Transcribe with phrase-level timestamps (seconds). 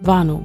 [0.00, 0.44] Warnung.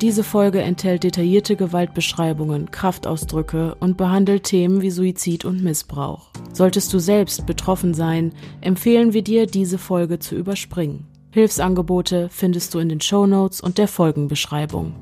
[0.00, 6.30] Diese Folge enthält detaillierte Gewaltbeschreibungen, Kraftausdrücke und behandelt Themen wie Suizid und Missbrauch.
[6.52, 8.32] Solltest du selbst betroffen sein,
[8.62, 11.06] empfehlen wir dir, diese Folge zu überspringen.
[11.30, 14.94] Hilfsangebote findest du in den Shownotes und der Folgenbeschreibung.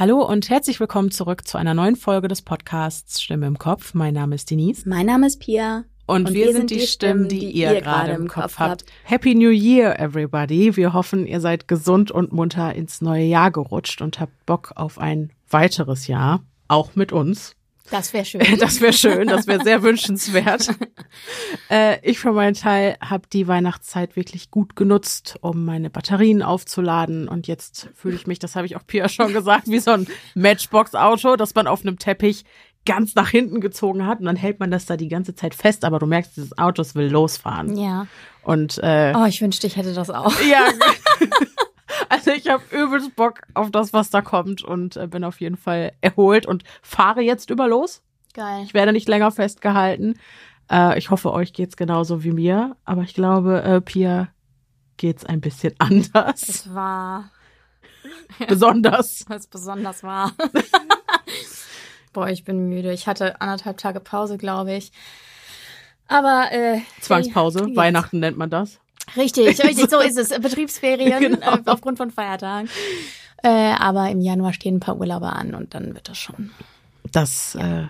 [0.00, 3.92] Hallo und herzlich willkommen zurück zu einer neuen Folge des Podcasts Stimme im Kopf.
[3.92, 4.88] Mein Name ist Denise.
[4.88, 5.84] Mein Name ist Pia.
[6.06, 8.86] Und, und wir, wir, sind die Stimmen, die, die ihr gerade im Kopf habt.
[9.04, 10.74] Happy New Year, everybody.
[10.74, 14.98] Wir hoffen, ihr seid gesund und munter ins neue Jahr gerutscht und habt Bock auf
[14.98, 16.42] ein weiteres Jahr.
[16.66, 17.54] Auch mit uns.
[17.90, 18.58] Das wäre schön.
[18.58, 20.68] Das wäre schön, das wäre sehr wünschenswert.
[21.70, 27.28] äh, ich für meinen Teil habe die Weihnachtszeit wirklich gut genutzt, um meine Batterien aufzuladen.
[27.28, 30.06] Und jetzt fühle ich mich, das habe ich auch Pia schon gesagt, wie so ein
[30.34, 32.44] Matchbox-Auto, das man auf einem Teppich
[32.86, 35.84] ganz nach hinten gezogen hat und dann hält man das da die ganze Zeit fest,
[35.84, 37.76] aber du merkst, dieses Auto will losfahren.
[37.76, 38.06] Ja.
[38.42, 40.32] Und äh, oh, ich wünschte, ich hätte das auch.
[40.40, 40.68] Ja.
[42.10, 45.56] Also ich habe übelst Bock auf das, was da kommt und äh, bin auf jeden
[45.56, 48.02] Fall erholt und fahre jetzt über los.
[48.34, 48.64] Geil.
[48.64, 50.18] Ich werde nicht länger festgehalten.
[50.70, 54.28] Äh, ich hoffe, euch geht's genauso wie mir, aber ich glaube, äh, Pia
[54.96, 56.42] geht's ein bisschen anders.
[56.48, 57.30] Es war
[58.48, 59.24] besonders.
[59.28, 60.32] Was besonders war.
[62.12, 62.92] Boah, ich bin müde.
[62.92, 64.90] Ich hatte anderthalb Tage Pause, glaube ich.
[66.08, 68.80] Aber äh, Zwangspause, hey, Weihnachten nennt man das.
[69.16, 70.28] Richtig, richtig, so ist es.
[70.28, 71.54] Betriebsferien genau.
[71.54, 72.68] äh, aufgrund von Feiertagen.
[73.42, 76.50] Äh, aber im Januar stehen ein paar Urlaube an und dann wird das schon.
[77.10, 77.82] Das ja.
[77.82, 77.88] äh,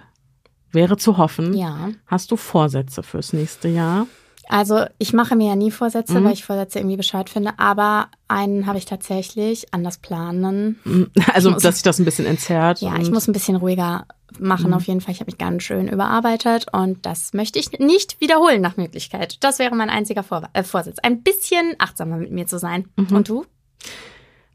[0.70, 1.54] wäre zu hoffen.
[1.54, 1.90] Ja.
[2.06, 4.06] Hast du Vorsätze fürs nächste Jahr?
[4.50, 6.24] Also ich mache mir ja nie Vorsätze, mhm.
[6.24, 10.80] weil ich Vorsätze irgendwie Bescheid finde, aber einen habe ich tatsächlich, anders planen.
[10.84, 11.10] Mhm.
[11.32, 12.80] Also, muss, dass sich das ein bisschen entzerrt.
[12.80, 14.06] Ja, ich muss ein bisschen ruhiger
[14.40, 14.74] machen mhm.
[14.74, 15.12] auf jeden Fall.
[15.12, 19.36] Ich habe mich ganz schön überarbeitet und das möchte ich nicht wiederholen nach Möglichkeit.
[19.44, 20.98] Das wäre mein einziger Vor äh, Vorsitz.
[21.00, 22.88] Ein bisschen achtsamer mit mir zu sein.
[22.96, 23.16] Mhm.
[23.16, 23.46] Und du?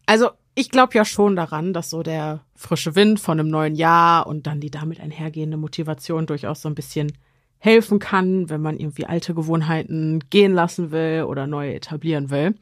[0.05, 4.28] Also ich glaube ja schon daran, dass so der frische Wind von einem neuen Jahr
[4.28, 7.13] und dann die damit einhergehende Motivation durchaus so ein bisschen
[7.66, 12.56] helfen kann, wenn man irgendwie alte Gewohnheiten gehen lassen will oder neue etablieren will.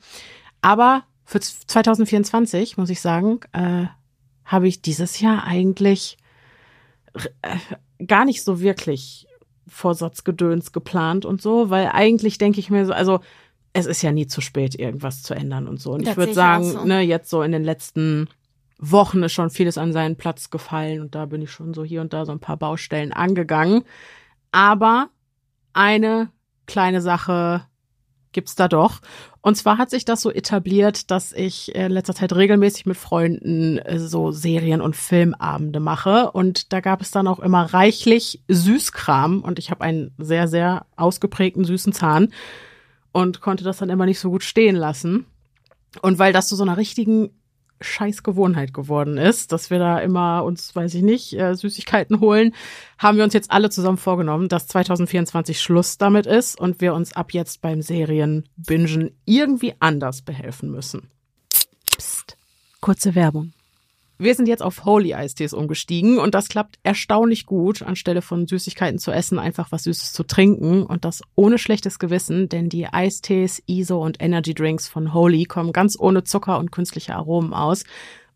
[0.62, 3.86] Aber für 2024 muss ich sagen, äh,
[4.46, 6.18] habe ich dieses Jahr eigentlich
[7.42, 7.58] äh,
[8.06, 9.28] gar nicht so wirklich
[9.68, 13.20] Vorsatzgedöns geplant und so, weil eigentlich denke ich mir so, also
[13.74, 15.92] es ist ja nie zu spät, irgendwas zu ändern und so.
[15.92, 16.86] Und das ich würde sagen, so.
[16.86, 18.30] ne, jetzt so in den letzten
[18.78, 22.02] Wochen ist schon vieles an seinen Platz gefallen und da bin ich schon so hier
[22.02, 23.84] und da so ein paar Baustellen angegangen.
[24.54, 25.10] Aber
[25.74, 26.30] eine
[26.68, 27.66] kleine Sache
[28.34, 29.02] gibt's da doch.
[29.42, 33.80] Und zwar hat sich das so etabliert, dass ich in letzter Zeit regelmäßig mit Freunden
[33.80, 36.32] äh, so Serien- und Filmabende mache.
[36.32, 39.42] Und da gab es dann auch immer reichlich Süßkram.
[39.42, 42.32] Und ich habe einen sehr, sehr ausgeprägten süßen Zahn
[43.12, 45.26] und konnte das dann immer nicht so gut stehen lassen.
[46.02, 47.32] Und weil das zu so einer richtigen
[47.84, 52.54] scheiß Gewohnheit geworden ist, dass wir da immer uns, weiß ich nicht, äh, Süßigkeiten holen,
[52.98, 57.14] haben wir uns jetzt alle zusammen vorgenommen, dass 2024 Schluss damit ist und wir uns
[57.14, 61.10] ab jetzt beim Serienbingen irgendwie anders behelfen müssen.
[61.98, 62.38] Psst.
[62.82, 63.54] Kurze Werbung.
[64.20, 69.00] Wir sind jetzt auf Holy Eistees umgestiegen und das klappt erstaunlich gut, anstelle von Süßigkeiten
[69.00, 73.64] zu essen, einfach was Süßes zu trinken und das ohne schlechtes Gewissen, denn die Eistees,
[73.66, 77.86] ISO und Energy Drinks von Holy kommen ganz ohne Zucker und künstliche Aromen aus.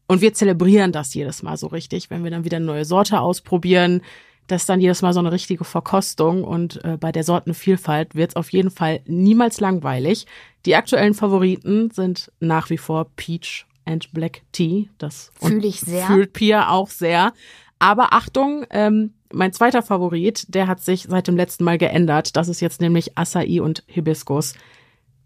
[0.07, 3.19] Und wir zelebrieren das jedes Mal so richtig, wenn wir dann wieder eine neue Sorte
[3.19, 4.01] ausprobieren.
[4.47, 8.31] Das ist dann jedes Mal so eine richtige Verkostung und äh, bei der Sortenvielfalt wird
[8.31, 10.25] es auf jeden Fall niemals langweilig.
[10.65, 14.89] Die aktuellen Favoriten sind nach wie vor Peach and Black Tea.
[14.97, 16.05] Das fühle ich sehr.
[16.07, 17.33] Fühlt Pia auch sehr.
[17.79, 22.35] Aber Achtung, ähm, mein zweiter Favorit, der hat sich seit dem letzten Mal geändert.
[22.35, 24.53] Das ist jetzt nämlich Acai und Hibiskus.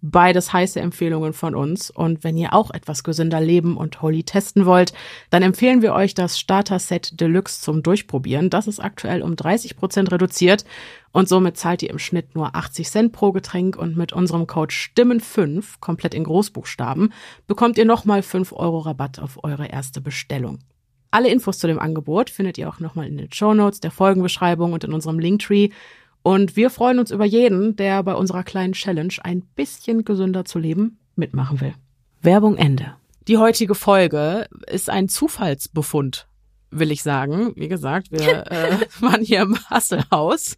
[0.03, 1.91] Beides heiße Empfehlungen von uns.
[1.91, 4.93] Und wenn ihr auch etwas gesünder leben und Holly testen wollt,
[5.29, 8.49] dann empfehlen wir euch das Starter Set Deluxe zum Durchprobieren.
[8.49, 10.65] Das ist aktuell um 30 Prozent reduziert
[11.11, 14.73] und somit zahlt ihr im Schnitt nur 80 Cent pro Getränk und mit unserem Code
[14.73, 17.13] Stimmen5, komplett in Großbuchstaben,
[17.47, 20.59] bekommt ihr nochmal 5 Euro Rabatt auf eure erste Bestellung.
[21.13, 24.71] Alle Infos zu dem Angebot findet ihr auch nochmal in den Show Notes, der Folgenbeschreibung
[24.71, 25.69] und in unserem Linktree.
[26.23, 30.59] Und wir freuen uns über jeden, der bei unserer kleinen Challenge ein bisschen gesünder zu
[30.59, 31.73] leben mitmachen will.
[32.21, 32.95] Werbung Ende.
[33.27, 36.27] Die heutige Folge ist ein Zufallsbefund
[36.71, 37.53] will ich sagen.
[37.55, 40.57] Wie gesagt, wir äh, waren hier im Hasselhaus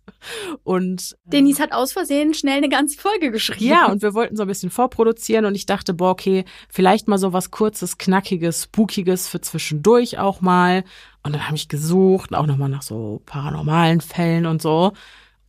[0.63, 3.65] und äh, Denise hat aus Versehen schnell eine ganze Folge geschrieben.
[3.65, 7.17] Ja, und wir wollten so ein bisschen vorproduzieren und ich dachte, boah, okay, vielleicht mal
[7.17, 10.83] so was kurzes, knackiges, spookiges für zwischendurch auch mal.
[11.23, 14.93] Und dann habe ich gesucht, auch nochmal nach so paranormalen Fällen und so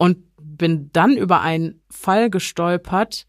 [0.05, 3.27] und bin dann über einen Fall gestolpert,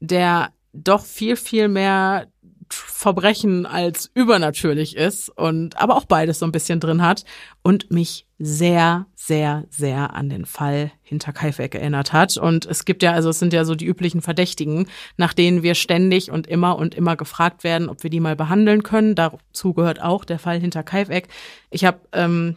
[0.00, 2.26] der doch viel, viel mehr
[2.68, 7.24] Verbrechen als übernatürlich ist und aber auch beides so ein bisschen drin hat
[7.62, 12.36] und mich sehr, sehr, sehr an den Fall hinter Kaifek erinnert hat.
[12.36, 15.74] Und es gibt ja, also es sind ja so die üblichen Verdächtigen, nach denen wir
[15.74, 19.14] ständig und immer und immer gefragt werden, ob wir die mal behandeln können.
[19.14, 21.28] Dazu gehört auch der Fall hinter Kaifek.
[21.70, 22.56] Ich habe ähm,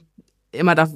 [0.52, 0.90] immer da,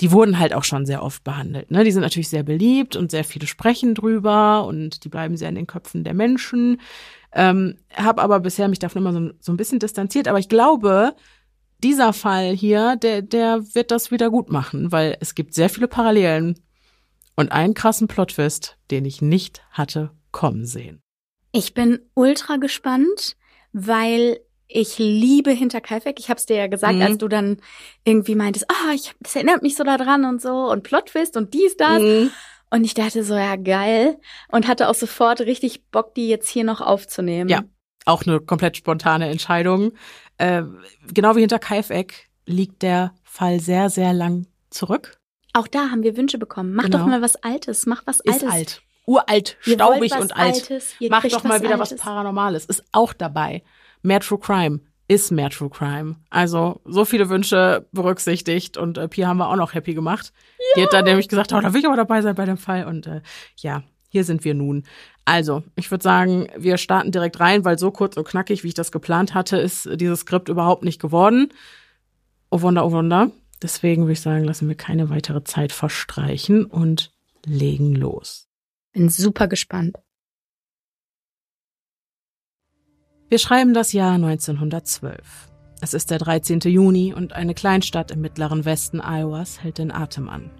[0.00, 1.70] die wurden halt auch schon sehr oft behandelt.
[1.70, 1.84] Ne?
[1.84, 5.54] Die sind natürlich sehr beliebt und sehr viele sprechen drüber und die bleiben sehr in
[5.54, 6.80] den Köpfen der Menschen.
[7.32, 10.28] Ähm, habe aber bisher mich davon immer so, so ein bisschen distanziert.
[10.28, 11.14] Aber ich glaube,
[11.82, 15.88] dieser Fall hier, der, der wird das wieder gut machen, weil es gibt sehr viele
[15.88, 16.58] Parallelen
[17.36, 21.00] und einen krassen Plotwist, den ich nicht hatte kommen sehen.
[21.52, 23.36] Ich bin ultra gespannt,
[23.72, 26.20] weil ich liebe Hinterkaifeck.
[26.20, 27.02] Ich hab's dir ja gesagt, mhm.
[27.02, 27.56] als du dann
[28.04, 31.54] irgendwie meintest, ah, oh, ich, das erinnert mich so daran und so und Plotwist und
[31.54, 32.00] dies, das.
[32.00, 32.30] Mhm.
[32.70, 34.18] Und ich dachte so, ja, geil.
[34.48, 37.48] Und hatte auch sofort richtig Bock, die jetzt hier noch aufzunehmen.
[37.48, 37.62] Ja,
[38.04, 39.92] auch eine komplett spontane Entscheidung.
[40.36, 40.64] Äh,
[41.12, 45.18] genau wie hinter Kaifeck liegt der Fall sehr, sehr lang zurück.
[45.54, 46.74] Auch da haben wir Wünsche bekommen.
[46.74, 46.98] Mach genau.
[46.98, 47.86] doch mal was Altes.
[47.86, 48.42] Mach was Altes.
[48.42, 48.82] Ist alt.
[49.06, 50.70] Uralt, staubig und alt.
[50.70, 51.92] Altes, Mach doch mal wieder Altes.
[51.92, 52.66] was Paranormales.
[52.66, 53.62] Ist auch dabei
[54.02, 56.16] mehr True Crime ist mehr True Crime.
[56.28, 60.32] Also so viele Wünsche berücksichtigt und äh, Pia haben wir auch noch happy gemacht.
[60.58, 60.64] Ja.
[60.76, 62.86] Die hat dann nämlich gesagt, oh, da will ich aber dabei sein bei dem Fall
[62.86, 63.22] und äh,
[63.56, 64.84] ja, hier sind wir nun.
[65.24, 68.74] Also, ich würde sagen, wir starten direkt rein, weil so kurz und knackig, wie ich
[68.74, 71.52] das geplant hatte, ist dieses Skript überhaupt nicht geworden.
[72.50, 73.30] Oh Wunder, oh Wunder.
[73.62, 77.12] Deswegen würde ich sagen, lassen wir keine weitere Zeit verstreichen und
[77.44, 78.48] legen los.
[78.92, 79.96] Bin super gespannt.
[83.30, 85.18] Wir schreiben das Jahr 1912.
[85.82, 86.60] Es ist der 13.
[86.60, 90.50] Juni und eine Kleinstadt im mittleren Westen Iowas hält den Atem an.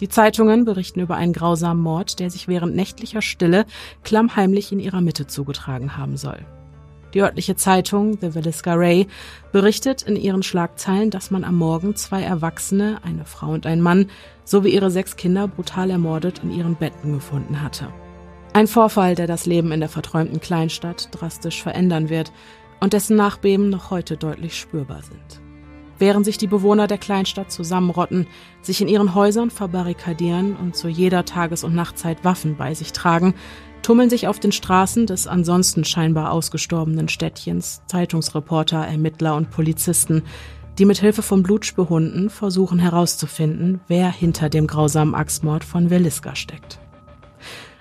[0.00, 3.66] Die Zeitungen berichten über einen grausamen Mord, der sich während nächtlicher Stille
[4.02, 6.38] klammheimlich in ihrer Mitte zugetragen haben soll.
[7.12, 9.08] Die örtliche Zeitung The Villisca Ray
[9.52, 14.08] berichtet in ihren Schlagzeilen, dass man am Morgen zwei Erwachsene, eine Frau und ein Mann,
[14.42, 17.88] sowie ihre sechs Kinder brutal ermordet in ihren Betten gefunden hatte.
[18.56, 22.32] Ein Vorfall, der das Leben in der verträumten Kleinstadt drastisch verändern wird
[22.80, 25.42] und dessen Nachbeben noch heute deutlich spürbar sind.
[25.98, 28.26] Während sich die Bewohner der Kleinstadt zusammenrotten,
[28.62, 33.34] sich in ihren Häusern verbarrikadieren und zu jeder Tages- und Nachtzeit Waffen bei sich tragen,
[33.82, 40.22] tummeln sich auf den Straßen des ansonsten scheinbar ausgestorbenen Städtchens Zeitungsreporter, Ermittler und Polizisten,
[40.78, 46.78] die mit Hilfe von Blutspuren versuchen herauszufinden, wer hinter dem grausamen Axtmord von Veliska steckt.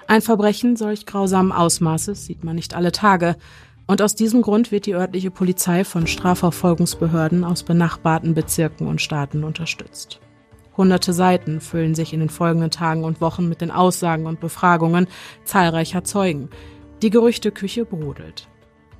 [0.07, 3.36] Ein Verbrechen solch grausamen Ausmaßes sieht man nicht alle Tage,
[3.88, 9.44] und aus diesem Grund wird die örtliche Polizei von Strafverfolgungsbehörden aus benachbarten Bezirken und Staaten
[9.44, 10.19] unterstützt.
[10.75, 15.07] Hunderte Seiten füllen sich in den folgenden Tagen und Wochen mit den Aussagen und Befragungen
[15.44, 16.50] zahlreicher Zeugen.
[17.02, 18.48] Die Gerüchteküche brodelt.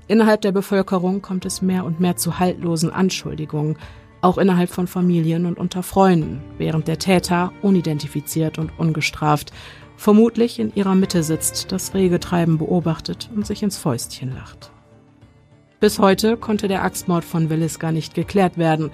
[0.08, 3.78] Innerhalb der Bevölkerung kommt es mehr und mehr zu haltlosen Anschuldigungen,
[4.22, 9.52] auch innerhalb von Familien und unter Freunden, während der Täter, unidentifiziert und ungestraft,
[9.98, 14.72] vermutlich in ihrer Mitte sitzt, das rege Treiben beobachtet und sich ins Fäustchen lacht.
[15.80, 18.92] Bis heute konnte der Axtmord von Williska nicht geklärt werden,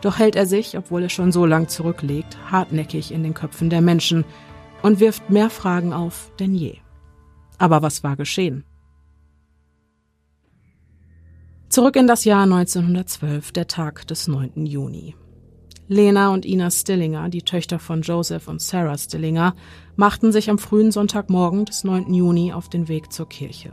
[0.00, 3.80] doch hält er sich, obwohl er schon so lang zurückliegt, hartnäckig in den Köpfen der
[3.80, 4.24] Menschen
[4.82, 6.78] und wirft mehr Fragen auf denn je.
[7.58, 8.64] Aber was war geschehen?
[11.68, 14.66] Zurück in das Jahr 1912, der Tag des 9.
[14.66, 15.14] Juni.
[15.92, 19.54] Lena und Ina Stillinger, die Töchter von Joseph und Sarah Stillinger,
[19.94, 22.12] machten sich am frühen Sonntagmorgen des 9.
[22.14, 23.72] Juni auf den Weg zur Kirche.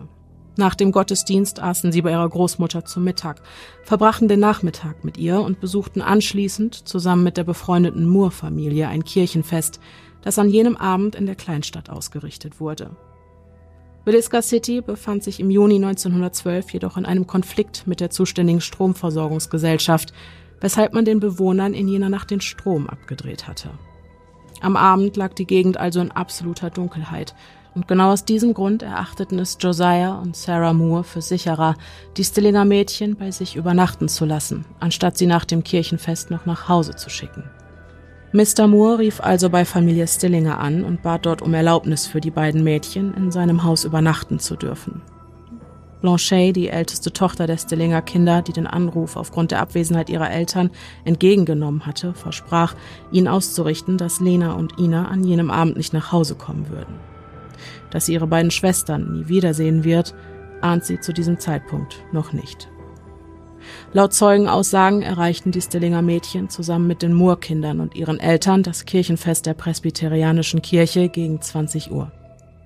[0.57, 3.41] Nach dem Gottesdienst aßen sie bei ihrer Großmutter zum Mittag,
[3.83, 9.79] verbrachten den Nachmittag mit ihr und besuchten anschließend zusammen mit der befreundeten Moore-Familie ein Kirchenfest,
[10.21, 12.91] das an jenem Abend in der Kleinstadt ausgerichtet wurde.
[14.03, 20.13] Williska City befand sich im Juni 1912 jedoch in einem Konflikt mit der zuständigen Stromversorgungsgesellschaft,
[20.62, 23.70] weshalb man den Bewohnern in jener Nacht den Strom abgedreht hatte.
[24.62, 27.34] Am Abend lag die Gegend also in absoluter Dunkelheit,
[27.75, 31.75] und genau aus diesem Grund erachteten es Josiah und Sarah Moore für sicherer,
[32.18, 36.68] die Stillinger Mädchen bei sich übernachten zu lassen, anstatt sie nach dem Kirchenfest noch nach
[36.68, 37.44] Hause zu schicken.
[38.32, 38.68] Mr.
[38.68, 42.63] Moore rief also bei Familie Stillinger an und bat dort um Erlaubnis für die beiden
[42.63, 45.01] Mädchen, in seinem Haus übernachten zu dürfen.
[46.01, 50.72] Blanchet, die älteste Tochter der Stillinger Kinder, die den Anruf aufgrund der Abwesenheit ihrer Eltern
[51.03, 52.75] entgegengenommen hatte, versprach,
[53.12, 56.96] ihn auszurichten, dass Lena und Ina an jenem Abend nicht nach Hause kommen würden.
[57.91, 60.15] Dass sie ihre beiden Schwestern nie wiedersehen wird,
[60.62, 62.70] ahnt sie zu diesem Zeitpunkt noch nicht.
[63.91, 69.46] Laut Zeugenaussagen erreichten die Stillinger Mädchen zusammen mit den Moore-Kindern und ihren Eltern das Kirchenfest
[69.46, 72.12] der Presbyterianischen Kirche gegen 20 Uhr.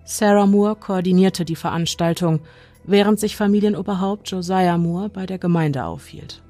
[0.06, 2.42] Sarah Moore koordinierte die Veranstaltung,
[2.86, 6.42] während sich Familienoberhaupt Josiah Moore bei der Gemeinde aufhielt.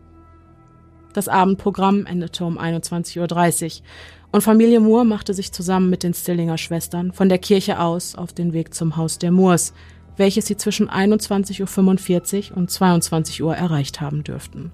[1.13, 3.85] Das Abendprogramm endete um 21.30 Uhr
[4.31, 8.33] und Familie Moore machte sich zusammen mit den Stillinger Schwestern von der Kirche aus auf
[8.33, 9.73] den Weg zum Haus der Moores,
[10.17, 14.71] welches sie zwischen 21.45 Uhr und 22 Uhr erreicht haben dürften.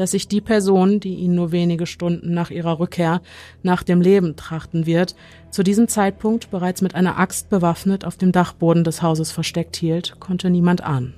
[0.00, 3.20] Dass sich die Person, die ihnen nur wenige Stunden nach ihrer Rückkehr
[3.62, 5.14] nach dem Leben trachten wird,
[5.50, 10.18] zu diesem Zeitpunkt bereits mit einer Axt bewaffnet auf dem Dachboden des Hauses versteckt hielt,
[10.18, 11.12] konnte niemand ahnen.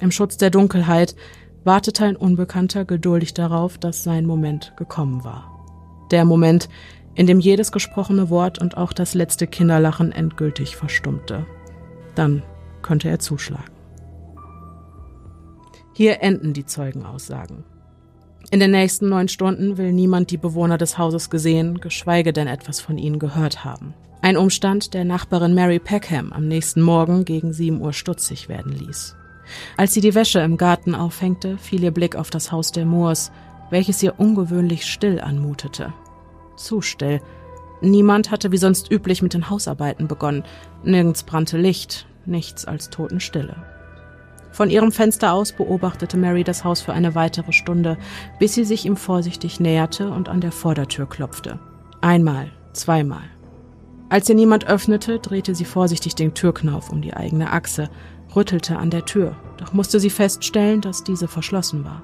[0.00, 1.14] Im Schutz der Dunkelheit
[1.62, 5.64] wartete ein Unbekannter geduldig darauf, dass sein Moment gekommen war.
[6.10, 6.68] Der Moment,
[7.14, 11.46] in dem jedes gesprochene Wort und auch das letzte Kinderlachen endgültig verstummte.
[12.16, 12.42] Dann
[12.82, 13.81] könnte er zuschlagen.
[15.94, 17.64] Hier enden die Zeugenaussagen.
[18.50, 22.80] In den nächsten neun Stunden will niemand die Bewohner des Hauses gesehen, geschweige denn etwas
[22.80, 23.94] von ihnen gehört haben.
[24.20, 29.16] Ein Umstand, der Nachbarin Mary Peckham am nächsten Morgen gegen sieben Uhr stutzig werden ließ.
[29.76, 33.32] Als sie die Wäsche im Garten aufhängte, fiel ihr Blick auf das Haus der Moors,
[33.70, 35.92] welches ihr ungewöhnlich still anmutete.
[36.56, 37.20] Zu still.
[37.80, 40.44] Niemand hatte wie sonst üblich mit den Hausarbeiten begonnen.
[40.84, 43.56] Nirgends brannte Licht, nichts als Totenstille.
[44.52, 47.96] Von ihrem Fenster aus beobachtete Mary das Haus für eine weitere Stunde,
[48.38, 51.58] bis sie sich ihm vorsichtig näherte und an der Vordertür klopfte.
[52.02, 53.24] Einmal, zweimal.
[54.10, 57.88] Als ihr niemand öffnete, drehte sie vorsichtig den Türknauf um die eigene Achse,
[58.36, 62.02] rüttelte an der Tür, doch musste sie feststellen, dass diese verschlossen war.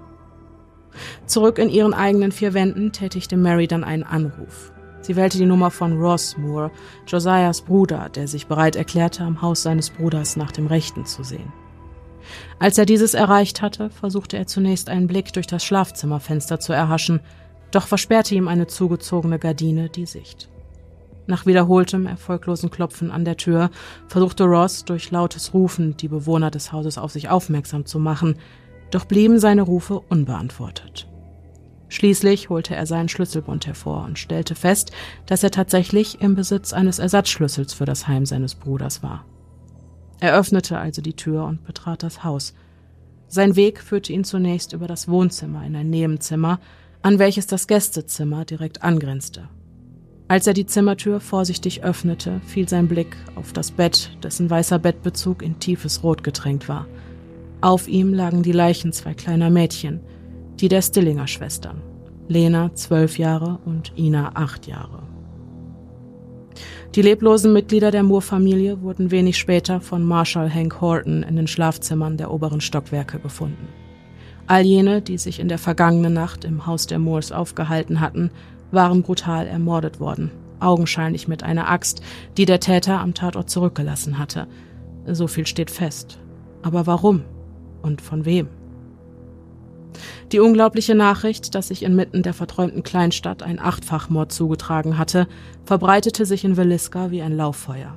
[1.27, 4.73] Zurück in ihren eigenen vier Wänden tätigte Mary dann einen Anruf.
[5.03, 6.71] Sie wählte die Nummer von Ross Moore,
[7.07, 11.53] Josiahs Bruder, der sich bereit erklärte, am Haus seines Bruders nach dem Rechten zu sehen.
[12.59, 17.21] Als er dieses erreicht hatte, versuchte er zunächst einen Blick durch das Schlafzimmerfenster zu erhaschen,
[17.71, 20.49] doch versperrte ihm eine zugezogene Gardine die Sicht.
[21.27, 23.71] Nach wiederholtem, erfolglosen Klopfen an der Tür
[24.07, 28.37] versuchte Ross durch lautes Rufen die Bewohner des Hauses auf sich aufmerksam zu machen,
[28.91, 31.07] doch blieben seine Rufe unbeantwortet.
[31.91, 34.91] Schließlich holte er seinen Schlüsselbund hervor und stellte fest,
[35.27, 39.25] dass er tatsächlich im Besitz eines Ersatzschlüssels für das Heim seines Bruders war.
[40.21, 42.55] Er öffnete also die Tür und betrat das Haus.
[43.29, 46.61] Sein Weg führte ihn zunächst über das Wohnzimmer in ein Nebenzimmer,
[47.03, 49.49] an welches das Gästezimmer direkt angrenzte.
[50.27, 55.43] Als er die Zimmertür vorsichtig öffnete, fiel sein Blick auf das Bett, dessen weißer Bettbezug
[55.43, 56.87] in tiefes Rot getränkt war.
[57.61, 60.01] Auf ihm lagen die Leichen zwei kleiner Mädchen,
[60.61, 61.81] die der Stillinger Schwestern,
[62.29, 65.08] Lena zwölf Jahre und Ina acht Jahre.
[66.95, 72.17] Die leblosen Mitglieder der Moore-Familie wurden wenig später von Marshall Hank Horton in den Schlafzimmern
[72.17, 73.69] der oberen Stockwerke gefunden.
[74.47, 78.31] All jene, die sich in der vergangenen Nacht im Haus der Moores aufgehalten hatten,
[78.71, 82.03] waren brutal ermordet worden, augenscheinlich mit einer Axt,
[82.37, 84.47] die der Täter am Tatort zurückgelassen hatte.
[85.07, 86.19] So viel steht fest.
[86.63, 87.23] Aber warum?
[87.83, 88.49] Und von wem?
[90.33, 95.27] Die unglaubliche Nachricht, dass sich inmitten der verträumten Kleinstadt ein Achtfachmord zugetragen hatte,
[95.65, 97.97] verbreitete sich in Williska wie ein Lauffeuer.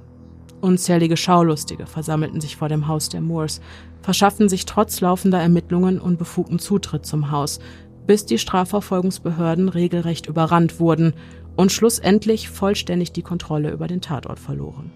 [0.62, 3.62] Unzählige Schaulustige versammelten sich vor dem Haus der Moores,
[4.02, 7.60] verschafften sich trotz laufender Ermittlungen unbefugten Zutritt zum Haus,
[8.06, 11.14] bis die Strafverfolgungsbehörden regelrecht überrannt wurden
[11.56, 14.92] und schlussendlich vollständig die Kontrolle über den Tatort verloren.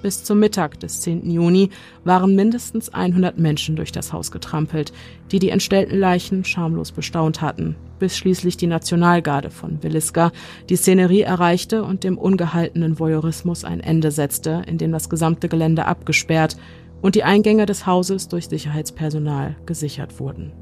[0.00, 1.28] Bis zum Mittag des 10.
[1.28, 1.70] Juni
[2.04, 4.92] waren mindestens 100 Menschen durch das Haus getrampelt,
[5.32, 10.30] die die entstellten Leichen schamlos bestaunt hatten, bis schließlich die Nationalgarde von Williska
[10.68, 16.56] die Szenerie erreichte und dem ungehaltenen Voyeurismus ein Ende setzte, indem das gesamte Gelände abgesperrt
[17.02, 20.52] und die Eingänge des Hauses durch Sicherheitspersonal gesichert wurden.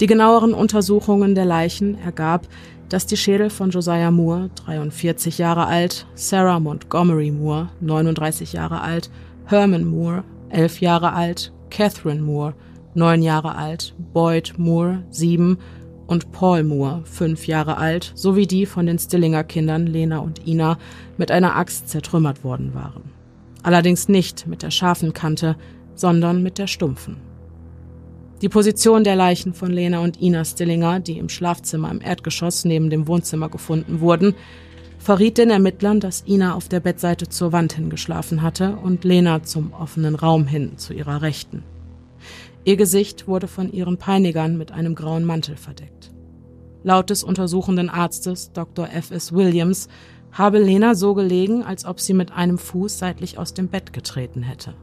[0.00, 2.48] Die genaueren Untersuchungen der Leichen ergab,
[2.90, 9.10] dass die Schädel von Josiah Moore, 43 Jahre alt, Sarah Montgomery Moore, 39 Jahre alt,
[9.46, 12.54] Herman Moore, 11 Jahre alt, Catherine Moore,
[12.94, 15.56] 9 Jahre alt, Boyd Moore, 7
[16.08, 20.76] und Paul Moore, 5 Jahre alt, sowie die von den Stillinger Kindern Lena und Ina
[21.16, 23.12] mit einer Axt zertrümmert worden waren.
[23.62, 25.56] Allerdings nicht mit der scharfen Kante,
[25.94, 27.29] sondern mit der stumpfen.
[28.42, 32.88] Die Position der Leichen von Lena und Ina Stillinger, die im Schlafzimmer im Erdgeschoss neben
[32.88, 34.34] dem Wohnzimmer gefunden wurden,
[34.98, 39.74] verriet den Ermittlern, dass Ina auf der Bettseite zur Wand hingeschlafen hatte und Lena zum
[39.74, 41.62] offenen Raum hin zu ihrer Rechten.
[42.64, 46.10] Ihr Gesicht wurde von ihren Peinigern mit einem grauen Mantel verdeckt.
[46.82, 48.88] Laut des untersuchenden Arztes Dr.
[48.90, 49.10] F.
[49.10, 49.34] S.
[49.34, 49.88] Williams
[50.32, 54.42] habe Lena so gelegen, als ob sie mit einem Fuß seitlich aus dem Bett getreten
[54.42, 54.74] hätte.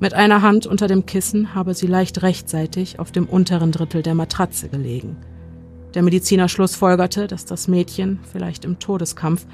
[0.00, 4.14] Mit einer Hand unter dem Kissen habe sie leicht rechtzeitig auf dem unteren Drittel der
[4.14, 5.16] Matratze gelegen.
[5.94, 9.46] Der Mediziner schlussfolgerte, dass das Mädchen, vielleicht im Todeskampf,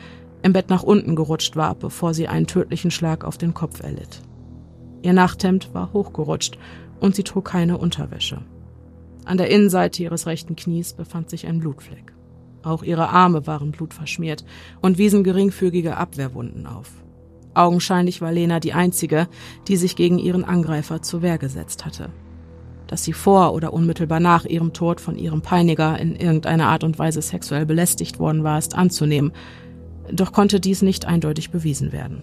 [0.43, 4.21] im Bett nach unten gerutscht war, bevor sie einen tödlichen Schlag auf den Kopf erlitt.
[5.03, 6.59] Ihr Nachthemd war hochgerutscht
[7.01, 8.43] und sie trug keine Unterwäsche.
[9.25, 12.13] An der Innenseite ihres rechten Knies befand sich ein Blutfleck.
[12.63, 14.45] Auch ihre Arme waren blutverschmiert
[14.81, 16.91] und wiesen geringfügige Abwehrwunden auf.
[17.59, 19.29] Augenscheinlich war Lena die einzige,
[19.67, 22.11] die sich gegen ihren Angreifer zur Wehr gesetzt hatte.
[22.87, 26.99] Dass sie vor oder unmittelbar nach ihrem Tod von ihrem Peiniger in irgendeiner Art und
[26.99, 29.33] Weise sexuell belästigt worden war, ist anzunehmen,
[30.13, 32.23] doch konnte dies nicht eindeutig bewiesen werden.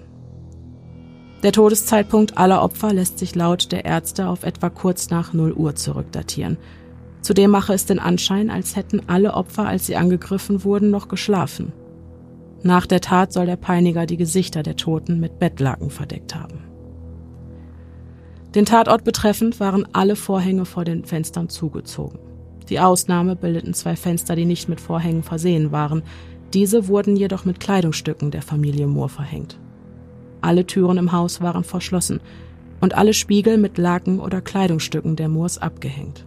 [1.44, 5.76] Der Todeszeitpunkt aller Opfer lässt sich laut der Ärzte auf etwa kurz nach 0 Uhr
[5.76, 6.58] zurückdatieren–
[7.26, 11.74] Zudem mache es den Anschein, als hätten alle Opfer, als sie angegriffen wurden, noch geschlafen.
[12.66, 16.64] Nach der Tat soll der Peiniger die Gesichter der Toten mit Bettlaken verdeckt haben.
[18.56, 22.18] Den Tatort betreffend waren alle Vorhänge vor den Fenstern zugezogen.
[22.68, 26.02] Die Ausnahme bildeten zwei Fenster, die nicht mit Vorhängen versehen waren.
[26.56, 29.60] Diese wurden jedoch mit Kleidungsstücken der Familie Moore verhängt.
[30.42, 32.20] Alle Türen im Haus waren verschlossen
[32.82, 36.26] und alle Spiegel mit Laken oder Kleidungsstücken der Moors abgehängt.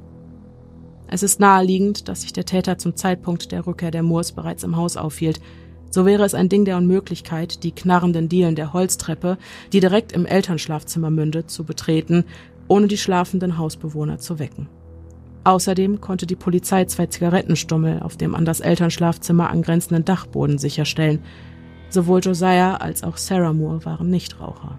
[1.08, 4.76] Es ist naheliegend, dass sich der Täter zum Zeitpunkt der Rückkehr der Moors bereits im
[4.76, 5.40] Haus aufhielt.
[5.90, 9.38] So wäre es ein Ding der Unmöglichkeit, die knarrenden Dielen der Holztreppe,
[9.72, 12.24] die direkt im Elternschlafzimmer mündet, zu betreten,
[12.68, 14.68] ohne die schlafenden Hausbewohner zu wecken.
[15.44, 21.20] Außerdem konnte die Polizei zwei Zigarettenstummel auf dem an das Elternschlafzimmer angrenzenden Dachboden sicherstellen.
[21.88, 24.78] Sowohl Josiah als auch Sarah Moore waren Nichtraucher.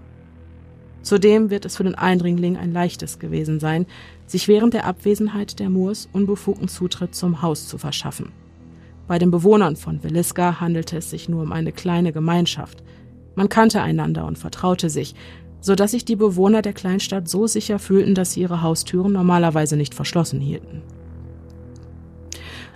[1.02, 3.86] Zudem wird es für den Eindringling ein leichtes gewesen sein,
[4.26, 8.30] sich während der Abwesenheit der Moors unbefugten Zutritt zum Haus zu verschaffen.
[9.10, 12.84] Bei den Bewohnern von Villisca handelte es sich nur um eine kleine Gemeinschaft.
[13.34, 15.16] Man kannte einander und vertraute sich,
[15.60, 19.76] so dass sich die Bewohner der Kleinstadt so sicher fühlten, dass sie ihre Haustüren normalerweise
[19.76, 20.82] nicht verschlossen hielten.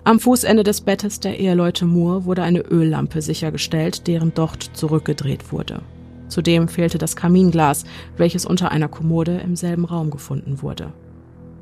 [0.02, 5.82] Am Fußende des Bettes der Eheleute Moore wurde eine Öllampe sichergestellt, deren Docht zurückgedreht wurde.
[6.26, 7.84] Zudem fehlte das Kaminglas,
[8.16, 10.92] welches unter einer Kommode im selben Raum gefunden wurde.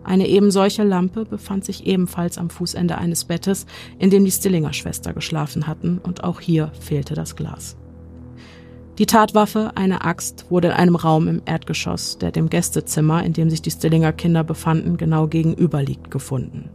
[0.04, 3.66] Eine ebensolche Lampe befand sich ebenfalls am Fußende eines Bettes,
[3.98, 7.76] in dem die Stillinger Schwester geschlafen hatten, und auch hier fehlte das Glas.
[8.98, 13.48] Die Tatwaffe, eine Axt, wurde in einem Raum im Erdgeschoss, der dem Gästezimmer, in dem
[13.48, 16.68] sich die Stillinger Kinder befanden, genau gegenüber liegt, gefunden.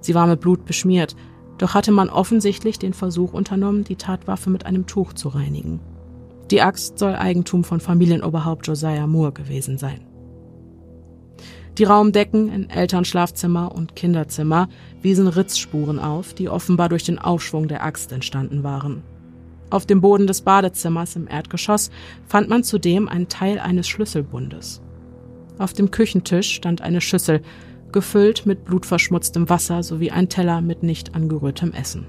[0.00, 1.16] Sie war mit Blut beschmiert,
[1.58, 5.80] doch hatte man offensichtlich den Versuch unternommen, die Tatwaffe mit einem Tuch zu reinigen.
[6.50, 10.00] Die Axt soll Eigentum von Familienoberhaupt Josiah Moore gewesen sein.
[11.78, 14.68] Die Raumdecken in Elternschlafzimmer und Kinderzimmer
[15.02, 19.02] wiesen Ritzspuren auf, die offenbar durch den Aufschwung der Axt entstanden waren.
[19.70, 21.90] Auf dem Boden des Badezimmers im Erdgeschoss
[22.28, 24.82] fand man zudem einen Teil eines Schlüsselbundes.
[25.58, 27.42] Auf dem Küchentisch stand eine Schüssel,
[27.90, 32.06] gefüllt mit blutverschmutztem Wasser sowie ein Teller mit nicht angerührtem Essen.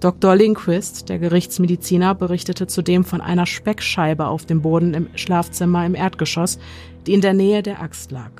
[0.00, 0.36] Dr.
[0.36, 6.60] Lindquist, der Gerichtsmediziner, berichtete zudem von einer Speckscheibe auf dem Boden im Schlafzimmer im Erdgeschoss,
[7.06, 8.30] die in der Nähe der Axt lag.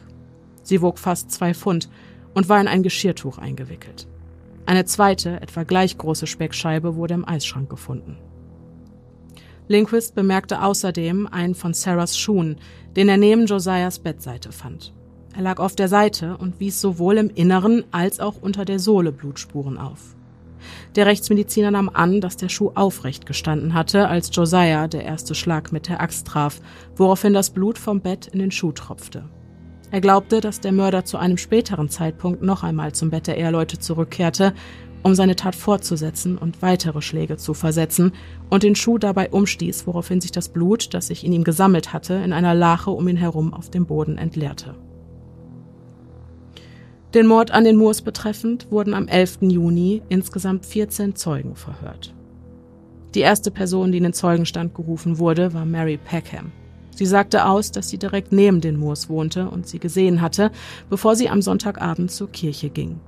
[0.62, 1.88] Sie wog fast zwei Pfund
[2.33, 4.07] und war in ein Geschirrtuch eingewickelt.
[4.66, 8.18] Eine zweite, etwa gleich große Speckscheibe wurde im Eisschrank gefunden.
[9.66, 12.57] Lindquist bemerkte außerdem einen von Sarahs Schuhen,
[12.94, 14.94] den er neben Josiahs Bettseite fand.
[15.35, 19.11] Er lag auf der Seite und wies sowohl im Inneren als auch unter der Sohle
[19.11, 20.14] Blutspuren auf.
[20.96, 25.70] Der Rechtsmediziner nahm an, dass der Schuh aufrecht gestanden hatte, als Josiah der erste Schlag
[25.72, 26.61] mit der Axt traf,
[26.96, 29.29] woraufhin das Blut vom Bett in den Schuh tropfte.
[29.90, 33.79] Er glaubte, dass der Mörder zu einem späteren Zeitpunkt noch einmal zum Bett der Eheleute
[33.79, 34.53] zurückkehrte,
[35.03, 38.12] um seine Tat fortzusetzen und weitere Schläge zu versetzen
[38.51, 42.14] und den Schuh dabei umstieß, woraufhin sich das Blut, das sich in ihm gesammelt hatte,
[42.14, 44.74] in einer Lache um ihn herum auf dem Boden entleerte.
[47.14, 49.38] Den Mord an den Moors betreffend wurden am 11.
[49.40, 52.14] Juni insgesamt 14 Zeugen verhört.
[53.14, 56.53] Die erste Person, die in den Zeugenstand gerufen wurde, war Mary Peckham.
[56.94, 60.51] Sie sagte aus, dass sie direkt neben den Moors wohnte und sie gesehen hatte,
[60.90, 63.01] bevor sie am Sonntagabend zur Kirche ging.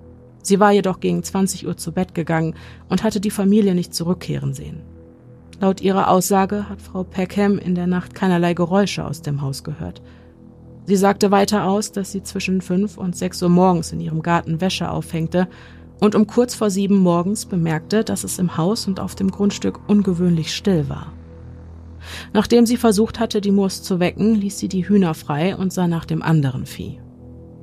[0.42, 2.54] Sie war jedoch gegen 20 Uhr zu Bett gegangen
[2.88, 4.80] und hatte die Familie nicht zurückkehren sehen.
[5.60, 10.00] Laut ihrer Aussage hat Frau Peckham in der Nacht keinerlei Geräusche aus dem Haus gehört.
[10.90, 14.60] Sie sagte weiter aus, dass sie zwischen fünf und sechs Uhr morgens in ihrem Garten
[14.60, 15.46] Wäsche aufhängte
[16.00, 19.78] und um kurz vor sieben morgens bemerkte, dass es im Haus und auf dem Grundstück
[19.88, 21.12] ungewöhnlich still war.
[22.32, 25.86] Nachdem sie versucht hatte, die Moors zu wecken, ließ sie die Hühner frei und sah
[25.86, 26.98] nach dem anderen Vieh.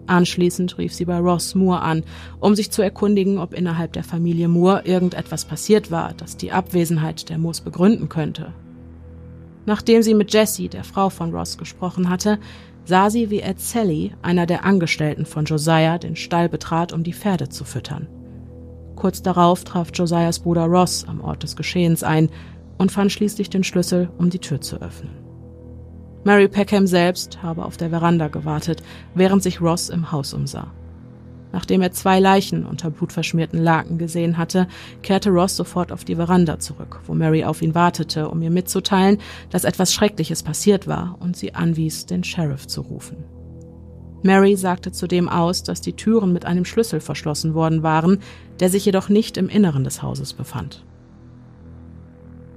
[0.05, 2.05] Anschließend rief sie bei Ross Moore an,
[2.39, 7.27] um sich zu erkundigen, ob innerhalb der Familie Moore irgendetwas passiert war, das die Abwesenheit
[7.27, 8.53] der Moors begründen könnte.
[9.67, 12.39] Nachdem sie mit Jessie, der Frau von Ross, gesprochen hatte,
[12.87, 17.13] sah sie, wie Ed Sally, einer der Angestellten von Josiah, den Stall betrat, um die
[17.13, 18.07] Pferde zu füttern.
[18.95, 22.29] Kurz darauf traf Josiahs Bruder Ross am Ort des Geschehens ein
[22.77, 25.11] und fand schließlich den Schlüssel, um die Tür zu öffnen.
[26.23, 28.81] Mary Peckham selbst habe auf der Veranda gewartet,
[29.13, 30.71] während sich Ross im Haus umsah.
[31.57, 34.67] Nachdem er zwei Leichen unter blutverschmierten Laken gesehen hatte,
[35.01, 39.17] kehrte Ross sofort auf die Veranda zurück, wo Mary auf ihn wartete, um ihr mitzuteilen,
[39.49, 43.23] dass etwas Schreckliches passiert war und sie anwies, den Sheriff zu rufen.
[44.21, 48.19] Mary sagte zudem aus, dass die Türen mit einem Schlüssel verschlossen worden waren,
[48.59, 50.85] der sich jedoch nicht im Inneren des Hauses befand.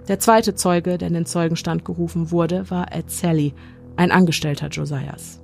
[0.09, 3.55] Der zweite Zeuge, der in den Zeugenstand gerufen wurde, war Ed Sally,
[3.97, 5.40] ein Angestellter Josiahs.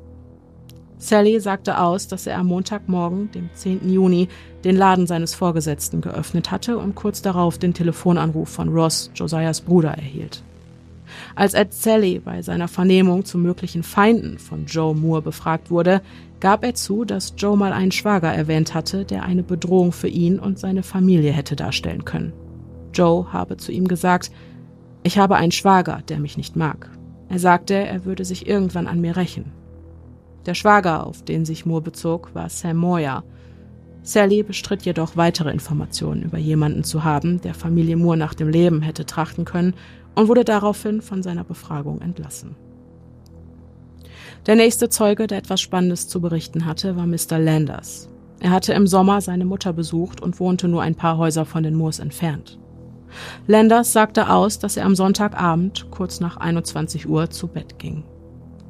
[0.98, 3.88] Sally sagte aus, dass er am Montagmorgen, dem 10.
[3.90, 4.28] Juni,
[4.64, 9.90] den Laden seines Vorgesetzten geöffnet hatte und kurz darauf den Telefonanruf von Ross, Josiahs Bruder,
[9.90, 10.42] erhielt.
[11.34, 16.02] Als Ed Sally bei seiner Vernehmung zu möglichen Feinden von Joe Moore befragt wurde,
[16.40, 20.38] gab er zu, dass Joe mal einen Schwager erwähnt hatte, der eine Bedrohung für ihn
[20.38, 22.32] und seine Familie hätte darstellen können.
[22.92, 24.30] Joe habe zu ihm gesagt,
[25.02, 26.90] ich habe einen Schwager, der mich nicht mag.
[27.28, 29.52] Er sagte, er würde sich irgendwann an mir rächen.
[30.46, 33.24] Der Schwager, auf den sich Moore bezog, war Sam Moyer.
[34.02, 38.80] Sally bestritt jedoch weitere Informationen über jemanden zu haben, der Familie Moore nach dem Leben
[38.80, 39.74] hätte trachten können
[40.14, 42.54] und wurde daraufhin von seiner Befragung entlassen.
[44.46, 47.40] Der nächste Zeuge, der etwas Spannendes zu berichten hatte, war Mr.
[47.40, 48.08] Landers.
[48.38, 51.74] Er hatte im Sommer seine Mutter besucht und wohnte nur ein paar Häuser von den
[51.74, 52.60] Moors entfernt.
[53.48, 58.04] Landers sagte aus, dass er am Sonntagabend kurz nach 21 Uhr zu Bett ging.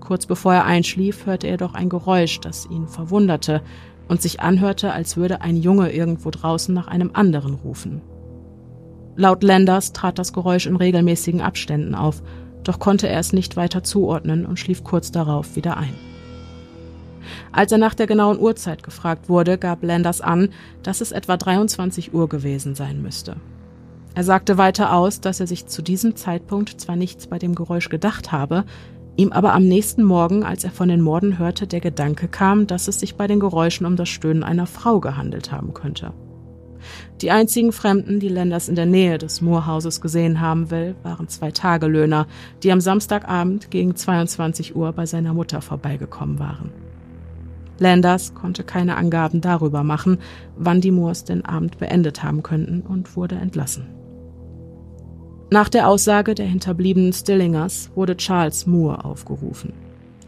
[0.07, 3.61] Kurz bevor er einschlief, hörte er doch ein Geräusch, das ihn verwunderte
[4.07, 8.03] und sich anhörte, als würde ein Junge irgendwo draußen nach einem anderen rufen.
[9.16, 12.23] Laut Landers trat das Geräusch in regelmäßigen Abständen auf,
[12.62, 15.95] doch konnte er es nicht weiter zuordnen und schlief kurz darauf wieder ein.
[17.51, 20.51] Als er nach der genauen Uhrzeit gefragt wurde, gab Landers an,
[20.85, 23.38] dass es etwa 23 Uhr gewesen sein müsste.
[24.14, 27.90] Er sagte weiter aus, dass er sich zu diesem Zeitpunkt zwar nichts bei dem Geräusch
[27.90, 28.64] gedacht habe,
[29.16, 32.87] Ihm aber am nächsten Morgen, als er von den Morden hörte, der Gedanke kam, dass
[32.87, 36.12] es sich bei den Geräuschen um das Stöhnen einer Frau gehandelt haben könnte.
[37.22, 41.50] Die einzigen Fremden, die Lenders in der Nähe des Moorhauses gesehen haben will, waren zwei
[41.50, 42.26] Tagelöhner,
[42.62, 46.70] die am Samstagabend gegen 22 Uhr bei seiner Mutter vorbeigekommen waren.
[47.79, 50.18] Landers konnte keine Angaben darüber machen,
[50.57, 53.95] wann die Moors den Abend beendet haben könnten und wurde entlassen.
[55.48, 59.72] Nach der Aussage der hinterbliebenen Stillingers wurde Charles Moore aufgerufen.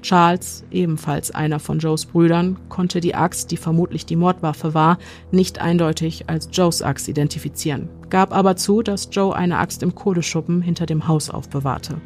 [0.01, 4.99] Charles, ebenfalls einer von Joes Brüdern, konnte die Axt, die vermutlich die Mordwaffe war,
[5.33, 10.63] nicht eindeutig als Joes Axt identifizieren, gab aber zu, dass Joe eine Axt im Kohleschuppen
[10.63, 12.01] hinter dem Haus aufbewahrte.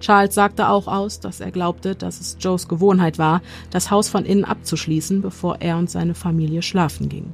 [0.00, 4.24] Charles sagte auch aus, dass er glaubte, dass es Joes Gewohnheit war, das Haus von
[4.24, 7.32] innen abzuschließen, bevor er und seine Familie schlafen gingen.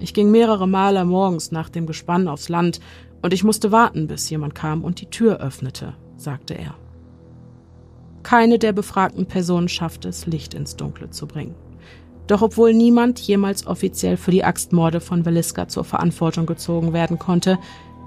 [0.00, 2.80] Ich ging mehrere Male morgens nach dem Gespann aufs Land
[3.22, 6.74] und ich musste warten, bis jemand kam und die Tür öffnete, sagte er.
[8.22, 11.54] Keine der befragten Personen schaffte es, Licht ins Dunkle zu bringen.
[12.26, 17.58] Doch obwohl niemand jemals offiziell für die Axtmorde von Veliska zur Verantwortung gezogen werden konnte,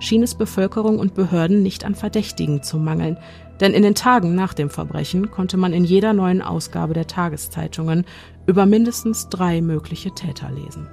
[0.02, 3.18] schien es Bevölkerung und Behörden nicht an Verdächtigen zu mangeln,
[3.60, 8.06] denn in den Tagen nach dem Verbrechen konnte man in jeder neuen Ausgabe der Tageszeitungen
[8.48, 10.88] über mindestens drei mögliche Täter lesen.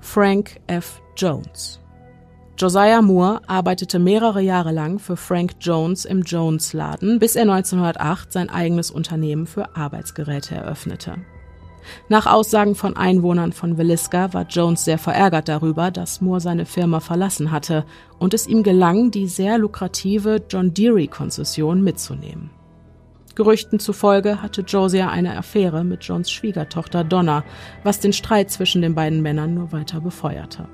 [0.00, 1.01] Frank F.
[1.16, 1.78] Jones.
[2.58, 8.50] Josiah Moore arbeitete mehrere Jahre lang für Frank Jones im Jones-Laden, bis er 1908 sein
[8.50, 11.16] eigenes Unternehmen für Arbeitsgeräte eröffnete.
[12.08, 17.00] Nach Aussagen von Einwohnern von Villisca war Jones sehr verärgert darüber, dass Moore seine Firma
[17.00, 17.84] verlassen hatte
[18.18, 22.50] und es ihm gelang, die sehr lukrative John Deere-Konzession mitzunehmen.
[23.34, 27.44] Gerüchten zufolge hatte Josiah eine Affäre mit Johns Schwiegertochter Donna,
[27.82, 30.68] was den Streit zwischen den beiden Männern nur weiter befeuerte.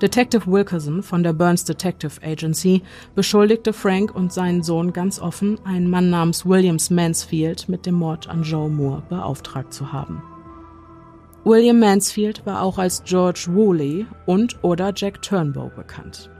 [0.00, 2.82] Detective Wilkerson von der Burns Detective Agency
[3.14, 8.26] beschuldigte Frank und seinen Sohn ganz offen, einen Mann namens Williams Mansfield mit dem Mord
[8.26, 10.22] an Joe Moore beauftragt zu haben.
[11.44, 16.30] William Mansfield war auch als George Woolley und oder Jack Turnbow bekannt.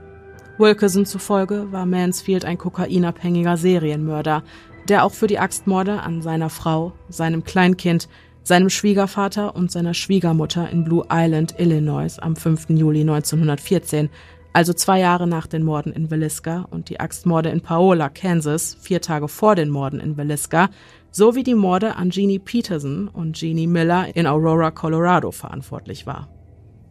[0.57, 4.43] Wilkerson zufolge war Mansfield ein kokainabhängiger Serienmörder,
[4.89, 8.09] der auch für die Axtmorde an seiner Frau, seinem Kleinkind,
[8.43, 12.69] seinem Schwiegervater und seiner Schwiegermutter in Blue Island, Illinois am 5.
[12.69, 14.09] Juli 1914,
[14.53, 19.01] also zwei Jahre nach den Morden in Villisca und die Axtmorde in Paola, Kansas, vier
[19.01, 20.69] Tage vor den Morden in Villisca,
[21.11, 26.27] sowie die Morde an Jeannie Peterson und Jeannie Miller in Aurora, Colorado verantwortlich war.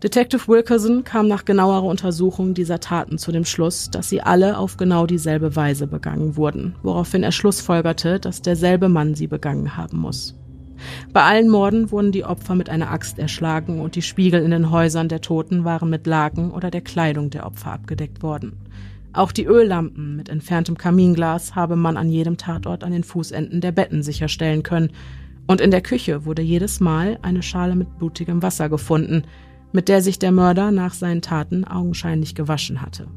[0.02, 4.78] Detective Wilkerson kam nach genauerer Untersuchung dieser Taten zu dem Schluss, dass sie alle auf
[4.78, 10.39] genau dieselbe Weise begangen wurden, woraufhin er schlussfolgerte, dass derselbe Mann sie begangen haben muss.
[11.12, 14.70] Bei allen Morden wurden die Opfer mit einer Axt erschlagen und die Spiegel in den
[14.70, 18.52] Häusern der Toten waren mit Laken oder der Kleidung der Opfer abgedeckt worden.
[19.12, 23.72] Auch die Öllampen mit entferntem Kaminglas habe man an jedem Tatort an den Fußenden der
[23.72, 24.90] Betten sicherstellen können,
[25.46, 29.24] und in der Küche wurde jedes Mal eine Schale mit blutigem Wasser gefunden,
[29.72, 33.08] mit der sich der Mörder nach seinen Taten augenscheinlich gewaschen hatte.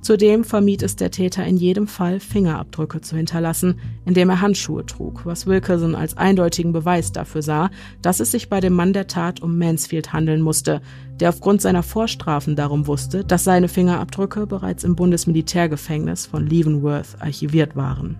[0.00, 5.26] Zudem vermied es der Täter in jedem Fall, Fingerabdrücke zu hinterlassen, indem er Handschuhe trug,
[5.26, 7.70] was Wilkerson als eindeutigen Beweis dafür sah,
[8.02, 10.80] dass es sich bei dem Mann der Tat um Mansfield handeln musste,
[11.20, 17.76] der aufgrund seiner Vorstrafen darum wusste, dass seine Fingerabdrücke bereits im Bundesmilitärgefängnis von Leavenworth archiviert
[17.76, 18.18] waren.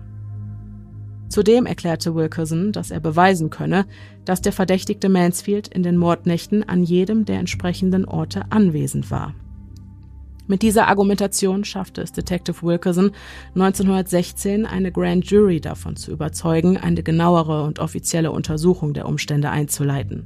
[1.29, 3.85] Zudem erklärte Wilkerson, dass er beweisen könne,
[4.23, 9.33] dass der verdächtigte Mansfield in den Mordnächten an jedem der entsprechenden Orte anwesend war.
[10.47, 13.11] Mit dieser Argumentation schaffte es Detective Wilkerson
[13.55, 20.25] 1916 eine Grand Jury davon zu überzeugen, eine genauere und offizielle Untersuchung der Umstände einzuleiten.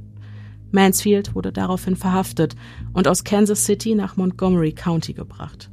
[0.70, 2.54] Mansfield wurde daraufhin verhaftet
[2.92, 5.70] und aus Kansas City nach Montgomery County gebracht.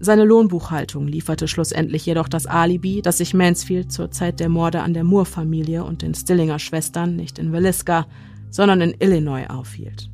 [0.00, 4.94] Seine Lohnbuchhaltung lieferte schlussendlich jedoch das Alibi, dass sich Mansfield zur Zeit der Morde an
[4.94, 8.08] der Moore-Familie und den Stillinger Schwestern nicht in Villisca,
[8.50, 10.10] sondern in Illinois aufhielt.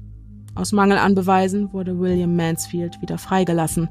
[0.59, 3.89] Aus Mangel an Beweisen wurde William Mansfield wieder freigelassen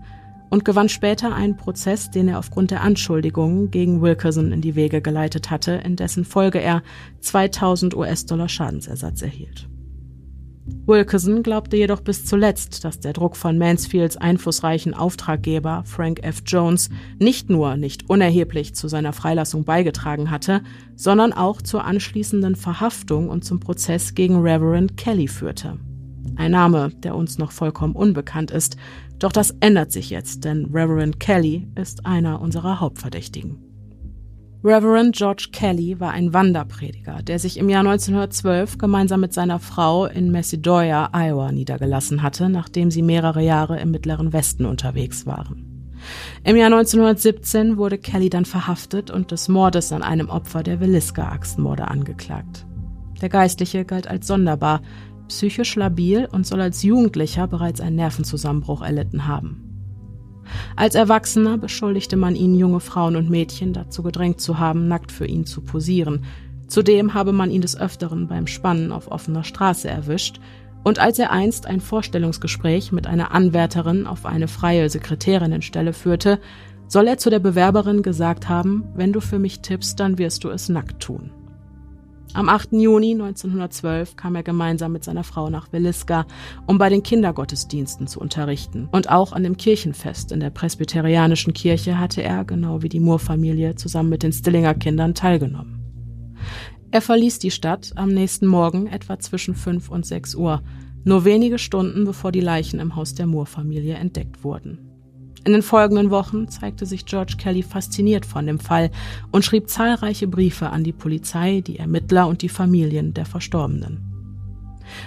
[0.49, 5.01] und gewann später einen Prozess, den er aufgrund der Anschuldigungen gegen Wilkerson in die Wege
[5.01, 6.83] geleitet hatte, in dessen Folge er
[7.21, 9.69] 2000 US-Dollar Schadensersatz erhielt.
[10.85, 16.43] Wilkerson glaubte jedoch bis zuletzt, dass der Druck von Mansfields einflussreichen Auftraggeber Frank F.
[16.45, 20.63] Jones nicht nur nicht unerheblich zu seiner Freilassung beigetragen hatte,
[20.97, 25.79] sondern auch zur anschließenden Verhaftung und zum Prozess gegen Reverend Kelly führte.
[26.35, 28.77] Ein Name, der uns noch vollkommen unbekannt ist,
[29.19, 33.57] doch das ändert sich jetzt, denn Reverend Kelly ist einer unserer Hauptverdächtigen.
[34.63, 40.07] Reverend George Kelly war ein Wanderprediger, der sich im Jahr 1912 gemeinsam mit seiner Frau
[40.07, 45.93] in Macedonia, Iowa, niedergelassen hatte, nachdem sie mehrere Jahre im Mittleren Westen unterwegs waren.
[46.43, 51.87] Im Jahr 1917 wurde Kelly dann verhaftet und des Mordes an einem Opfer der Williska-Axtmorde
[51.87, 52.65] angeklagt.
[53.21, 54.81] Der Geistliche galt als sonderbar,
[55.27, 59.63] psychisch labil und soll als Jugendlicher bereits einen Nervenzusammenbruch erlitten haben.
[60.75, 65.25] Als Erwachsener beschuldigte man ihn, junge Frauen und Mädchen dazu gedrängt zu haben, nackt für
[65.25, 66.25] ihn zu posieren.
[66.67, 70.39] Zudem habe man ihn des Öfteren beim Spannen auf offener Straße erwischt,
[70.83, 76.39] und als er einst ein Vorstellungsgespräch mit einer Anwärterin auf eine freie Sekretärinnenstelle führte,
[76.87, 80.49] soll er zu der Bewerberin gesagt haben, wenn du für mich tippst, dann wirst du
[80.49, 81.31] es nackt tun.
[82.33, 82.73] Am 8.
[82.73, 86.25] Juni 1912 kam er gemeinsam mit seiner Frau nach Williska,
[86.67, 88.89] um bei den Kindergottesdiensten zu unterrichten.
[88.91, 93.75] Und auch an dem Kirchenfest in der presbyterianischen Kirche hatte er, genau wie die Moore-Familie,
[93.75, 95.77] zusammen mit den Stillinger Kindern teilgenommen.
[96.91, 100.61] Er verließ die Stadt am nächsten Morgen etwa zwischen 5 und 6 Uhr,
[101.03, 104.86] nur wenige Stunden bevor die Leichen im Haus der Moore-Familie entdeckt wurden.
[105.47, 108.91] In den folgenden Wochen zeigte sich George Kelly fasziniert von dem Fall
[109.31, 114.03] und schrieb zahlreiche Briefe an die Polizei, die Ermittler und die Familien der Verstorbenen.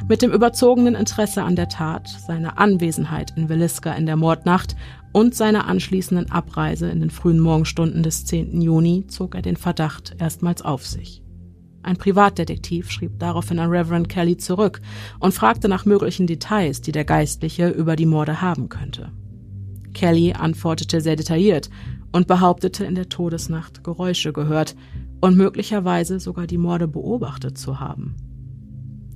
[0.09, 4.76] Mit dem überzogenen Interesse an der Tat, seiner Anwesenheit in Williska in der Mordnacht
[5.12, 8.62] und seiner anschließenden Abreise in den frühen Morgenstunden des 10.
[8.62, 11.22] Juni zog er den Verdacht erstmals auf sich.
[11.83, 14.81] Ein Privatdetektiv schrieb daraufhin an Reverend Kelly zurück
[15.18, 19.12] und fragte nach möglichen Details, die der Geistliche über die Morde haben könnte.
[19.94, 21.70] Kelly antwortete sehr detailliert
[22.12, 24.76] und behauptete in der Todesnacht Geräusche gehört
[25.20, 28.16] und möglicherweise sogar die Morde beobachtet zu haben.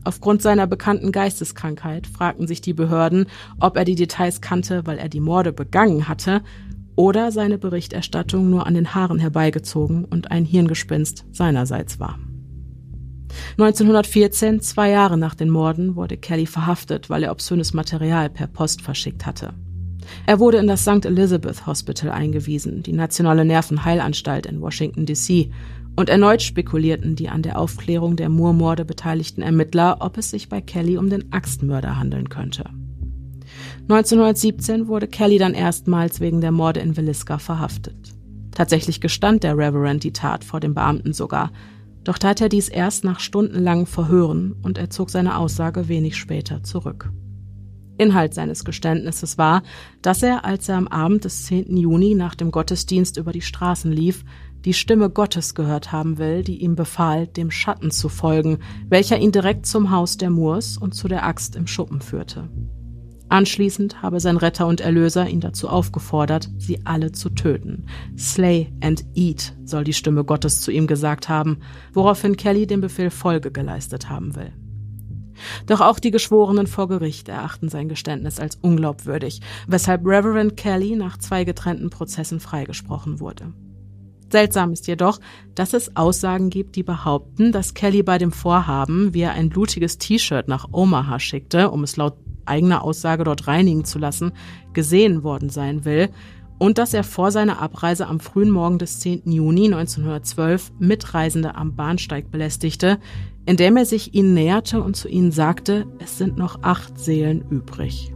[0.04, 3.26] Aufgrund seiner bekannten Geisteskrankheit fragten sich die Behörden,
[3.58, 6.42] ob er die Details kannte, weil er die Morde begangen hatte,
[6.96, 12.18] oder seine Berichterstattung nur an den Haaren herbeigezogen und ein Hirngespinst seinerseits war.
[13.58, 18.82] 1914, zwei Jahre nach den Morden, wurde Kelly verhaftet, weil er obszönes Material per Post
[18.82, 19.54] verschickt hatte.
[20.27, 21.05] Er wurde in das St.
[21.05, 25.50] Elizabeth Hospital eingewiesen, die nationale Nervenheilanstalt in Washington, D.C.,
[25.96, 30.61] und erneut spekulierten die an der Aufklärung der Moore-Morde beteiligten Ermittler, ob es sich bei
[30.61, 32.64] Kelly um den Axtmörder handeln könnte.
[33.88, 38.14] 1917 wurde Kelly dann erstmals wegen der Morde in Villisca verhaftet.
[38.50, 41.50] Tatsächlich gestand der Reverend die Tat vor dem Beamten sogar,
[42.05, 46.62] Doch tat er dies erst nach stundenlangen Verhören und er zog seine Aussage wenig später
[46.62, 47.11] zurück.
[47.98, 49.62] Inhalt seines Geständnisses war,
[50.02, 51.76] dass er, als er am Abend des 10.
[51.76, 54.24] Juni nach dem Gottesdienst über die Straßen lief,
[54.64, 59.30] die Stimme Gottes gehört haben will, die ihm befahl, dem Schatten zu folgen, welcher ihn
[59.30, 62.48] direkt zum Haus der Moors und zu der Axt im Schuppen führte.
[63.28, 67.87] Anschließend habe sein Retter und Erlöser ihn dazu aufgefordert, sie alle zu töten.
[68.16, 71.59] Slay and eat, soll die Stimme Gottes zu ihm gesagt haben,
[71.92, 74.52] woraufhin Kelly dem Befehl Folge geleistet haben will.
[75.66, 81.18] Doch auch die Geschworenen vor Gericht erachten sein Geständnis als unglaubwürdig, weshalb Reverend Kelly nach
[81.18, 83.53] zwei getrennten Prozessen freigesprochen wurde.
[84.31, 85.20] Seltsam ist jedoch,
[85.55, 89.99] dass es Aussagen gibt, die behaupten, dass Kelly bei dem Vorhaben, wie er ein blutiges
[89.99, 92.16] T-Shirt nach Omaha schickte, um es laut
[92.47, 94.33] eigener Aussage dort reinigen zu lassen,
[94.73, 96.11] gesehen worden sein will
[96.59, 99.31] und dass er vor seiner Abreise am frühen Morgen des 10.
[99.31, 102.99] Juni 1912 Mitreisende am Bahnsteig belästigte,
[103.46, 108.12] indem er sich ihnen näherte und zu ihnen sagte, es sind noch acht Seelen übrig.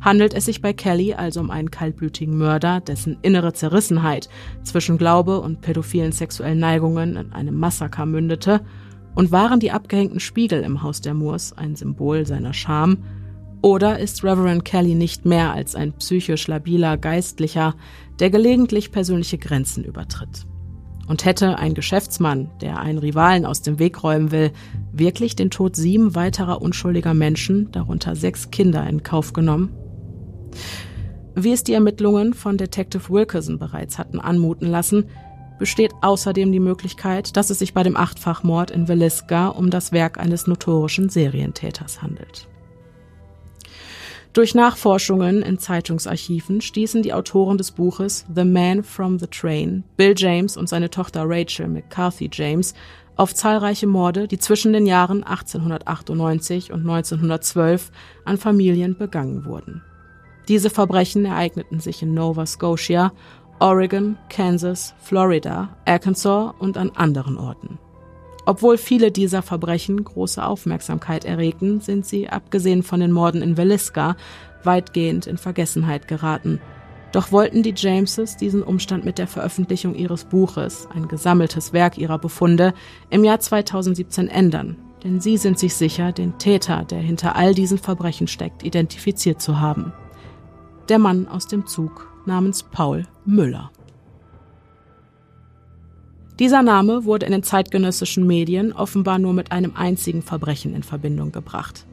[0.00, 4.28] Handelt es sich bei Kelly also um einen kaltblütigen Mörder, dessen innere Zerrissenheit
[4.62, 8.60] zwischen Glaube und pädophilen sexuellen Neigungen in einem Massaker mündete,
[9.14, 12.98] und waren die abgehängten Spiegel im Haus der Moors ein Symbol seiner Scham,
[13.62, 17.74] oder ist Reverend Kelly nicht mehr als ein psychisch labiler Geistlicher,
[18.20, 20.46] der gelegentlich persönliche Grenzen übertritt?
[21.06, 24.50] Und hätte ein Geschäftsmann, der einen Rivalen aus dem Weg räumen will,
[24.92, 29.72] wirklich den Tod sieben weiterer unschuldiger Menschen, darunter sechs Kinder, in Kauf genommen?
[31.34, 35.04] Wie es die Ermittlungen von Detective Wilkerson bereits hatten anmuten lassen,
[35.58, 40.18] besteht außerdem die Möglichkeit, dass es sich bei dem Achtfachmord in Villisca um das Werk
[40.18, 42.48] eines notorischen Serientäters handelt.
[44.36, 50.12] Durch Nachforschungen in Zeitungsarchiven stießen die Autoren des Buches The Man from the Train, Bill
[50.14, 52.74] James und seine Tochter Rachel McCarthy James,
[53.16, 57.90] auf zahlreiche Morde, die zwischen den Jahren 1898 und 1912
[58.26, 59.80] an Familien begangen wurden.
[60.48, 63.14] Diese Verbrechen ereigneten sich in Nova Scotia,
[63.58, 67.78] Oregon, Kansas, Florida, Arkansas und an anderen Orten.
[68.46, 74.16] Obwohl viele dieser Verbrechen große Aufmerksamkeit erregten, sind sie, abgesehen von den Morden in Villisca,
[74.62, 76.60] weitgehend in Vergessenheit geraten.
[77.10, 82.18] Doch wollten die Jameses diesen Umstand mit der Veröffentlichung ihres Buches, ein gesammeltes Werk ihrer
[82.18, 82.72] Befunde,
[83.10, 84.76] im Jahr 2017 ändern.
[85.02, 89.60] Denn sie sind sich sicher, den Täter, der hinter all diesen Verbrechen steckt, identifiziert zu
[89.60, 89.92] haben.
[90.88, 93.70] Der Mann aus dem Zug namens Paul Müller.
[96.38, 101.32] Dieser Name wurde in den zeitgenössischen Medien offenbar nur mit einem einzigen Verbrechen in Verbindung
[101.32, 101.86] gebracht.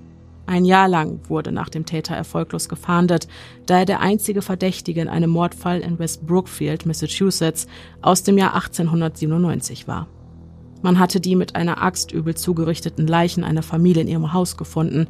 [0.45, 3.29] Ein Jahr lang wurde nach dem Täter erfolglos gefahndet,
[3.65, 7.67] da er der einzige Verdächtige in einem Mordfall in West Brookfield, Massachusetts,
[8.01, 10.07] aus dem Jahr 1897 war.
[10.81, 15.07] Man hatte die mit einer Axt übel zugerichteten Leichen einer Familie in ihrem Haus gefunden,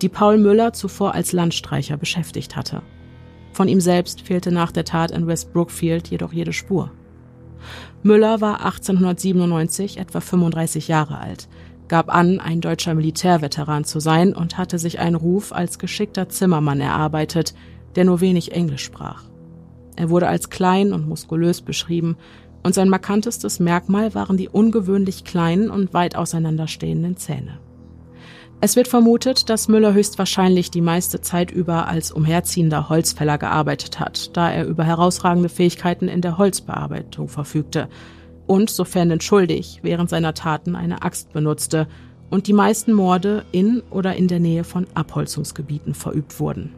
[0.00, 2.80] die Paul Müller zuvor als Landstreicher beschäftigt hatte.
[3.52, 6.90] Von ihm selbst fehlte nach der Tat in West Brookfield jedoch jede Spur.
[8.02, 11.48] Müller war 1897 etwa 35 Jahre alt,
[11.88, 16.80] gab an, ein deutscher Militärveteran zu sein und hatte sich einen Ruf als geschickter Zimmermann
[16.80, 17.54] erarbeitet,
[17.96, 19.24] der nur wenig Englisch sprach.
[19.96, 22.16] Er wurde als klein und muskulös beschrieben,
[22.62, 27.58] und sein markantestes Merkmal waren die ungewöhnlich kleinen und weit auseinanderstehenden Zähne.
[28.62, 34.36] Es wird vermutet, dass Müller höchstwahrscheinlich die meiste Zeit über als umherziehender Holzfäller gearbeitet hat,
[34.36, 37.88] da er über herausragende Fähigkeiten in der Holzbearbeitung verfügte
[38.46, 41.88] und, sofern denn schuldig, während seiner Taten eine Axt benutzte
[42.28, 46.74] und die meisten Morde in oder in der Nähe von Abholzungsgebieten verübt wurden.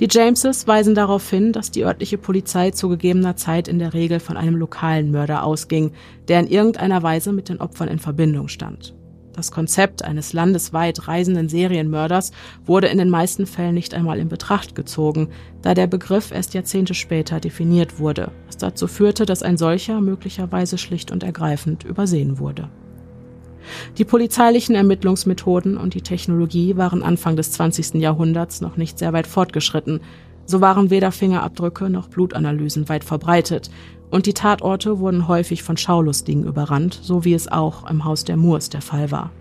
[0.00, 4.20] Die Jameses weisen darauf hin, dass die örtliche Polizei zu gegebener Zeit in der Regel
[4.20, 5.92] von einem lokalen Mörder ausging,
[6.28, 8.94] der in irgendeiner Weise mit den Opfern in Verbindung stand.
[9.34, 12.30] Das Konzept eines landesweit reisenden Serienmörders
[12.64, 15.28] wurde in den meisten Fällen nicht einmal in Betracht gezogen,
[15.60, 20.78] da der Begriff erst Jahrzehnte später definiert wurde, was dazu führte, dass ein solcher möglicherweise
[20.78, 22.68] schlicht und ergreifend übersehen wurde.
[23.98, 27.94] Die polizeilichen Ermittlungsmethoden und die Technologie waren Anfang des 20.
[27.94, 30.00] Jahrhunderts noch nicht sehr weit fortgeschritten,
[30.46, 33.70] so waren weder Fingerabdrücke noch Blutanalysen weit verbreitet,
[34.14, 38.36] und die Tatorte wurden häufig von Schaulustigen überrannt, so wie es auch im Haus der
[38.36, 39.32] Moors der Fall war.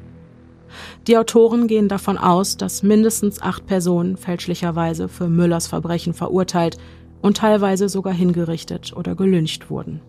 [1.05, 6.79] Die Autoren gehen davon aus, dass mindestens acht Personen fälschlicherweise für Müllers Verbrechen verurteilt
[7.21, 10.01] und teilweise sogar hingerichtet oder gelyncht wurden.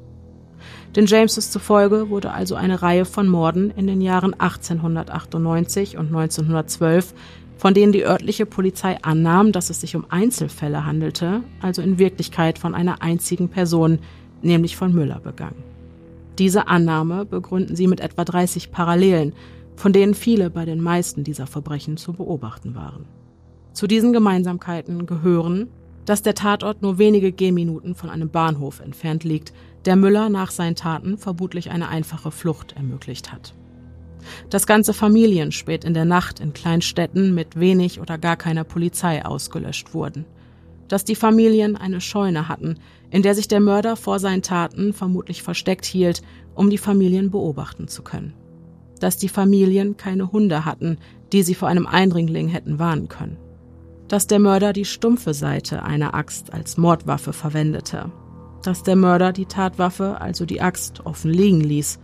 [0.96, 7.12] Den Jameses zufolge wurde also eine Reihe von Morden in den Jahren 1898 und 1912,
[7.58, 12.58] von denen die örtliche Polizei annahm, dass es sich um Einzelfälle handelte, also in Wirklichkeit
[12.58, 13.98] von einer einzigen Person,
[14.42, 15.62] nämlich von Müller begangen.
[16.38, 19.32] Diese Annahme begründen sie mit etwa 30 Parallelen,
[19.76, 23.06] von denen viele bei den meisten dieser Verbrechen zu beobachten waren.
[23.72, 25.68] Zu diesen Gemeinsamkeiten gehören,
[26.04, 29.52] dass der Tatort nur wenige Gehminuten von einem Bahnhof entfernt liegt,
[29.84, 33.54] der Müller nach seinen Taten vermutlich eine einfache Flucht ermöglicht hat.
[34.48, 39.24] Dass ganze Familien spät in der Nacht in Kleinstädten mit wenig oder gar keiner Polizei
[39.24, 40.24] ausgelöscht wurden.
[40.88, 42.78] Dass die Familien eine Scheune hatten,
[43.14, 46.20] in der sich der Mörder vor seinen Taten vermutlich versteckt hielt,
[46.56, 48.34] um die Familien beobachten zu können.
[48.98, 50.98] Dass die Familien keine Hunde hatten,
[51.32, 53.36] die sie vor einem Eindringling hätten warnen können.
[54.08, 58.10] Dass der Mörder die stumpfe Seite einer Axt als Mordwaffe verwendete,
[58.64, 62.00] dass der Mörder die Tatwaffe, also die Axt, offen liegen ließ,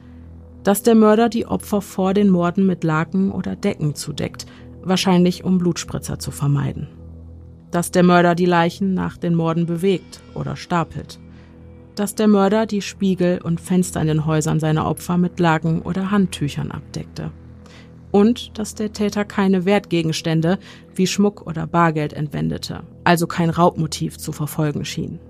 [0.63, 4.47] dass der Mörder die Opfer vor den Morden mit Laken oder Decken zudeckt,
[4.81, 6.87] wahrscheinlich um Blutspritzer zu vermeiden,
[7.71, 11.19] dass der Mörder die Leichen nach den Morden bewegt oder stapelt,
[11.95, 16.11] dass der Mörder die Spiegel und Fenster in den Häusern seiner Opfer mit Laken oder
[16.11, 17.31] Handtüchern abdeckte
[18.11, 20.59] und dass der Täter keine Wertgegenstände
[20.95, 25.21] wie Schmuck oder Bargeld entwendete, also kein Raubmotiv zu verfolgen schien.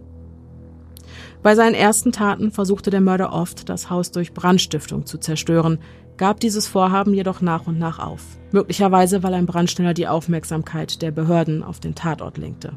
[1.43, 5.79] Bei seinen ersten Taten versuchte der Mörder oft, das Haus durch Brandstiftung zu zerstören,
[6.19, 8.23] gab dieses Vorhaben jedoch nach und nach auf,
[8.53, 12.75] möglicherweise weil ein Brandschneller die Aufmerksamkeit der Behörden auf den Tatort lenkte.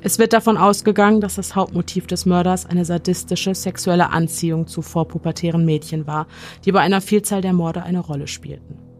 [0.00, 5.64] Es wird davon ausgegangen, dass das Hauptmotiv des Mörders eine sadistische sexuelle Anziehung zu vorpubertären
[5.64, 6.26] Mädchen war,
[6.64, 8.91] die bei einer Vielzahl der Morde eine Rolle spielten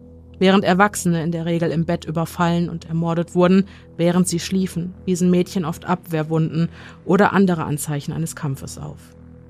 [0.43, 3.67] während Erwachsene in der Regel im Bett überfallen und ermordet wurden,
[3.97, 6.69] während sie schliefen, wiesen Mädchen oft Abwehrwunden
[7.05, 8.99] oder andere Anzeichen eines Kampfes auf.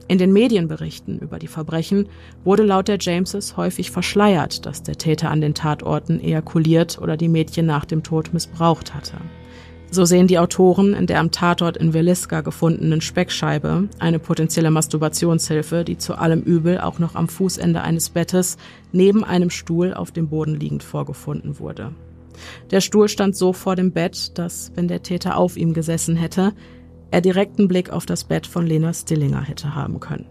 [0.07, 2.11] In den Medienberichten über die Verbrechen
[2.45, 7.29] wurde laut der Jameses häufig verschleiert, dass der Täter an den Tatorten ejakuliert oder die
[7.29, 9.17] Mädchen nach dem Tod missbraucht hatte.
[9.95, 15.85] So sehen die Autoren in der am Tatort in Veliska gefundenen Speckscheibe eine potenzielle Masturbationshilfe,
[15.85, 18.57] die zu allem Übel auch noch am Fußende eines Bettes
[18.93, 21.93] neben einem Stuhl auf dem Boden liegend vorgefunden wurde.
[22.71, 26.55] Der Stuhl stand so vor dem Bett, dass, wenn der Täter auf ihm gesessen hätte,
[27.11, 30.25] er direkten Blick auf das Bett von Lena Stillinger hätte haben können.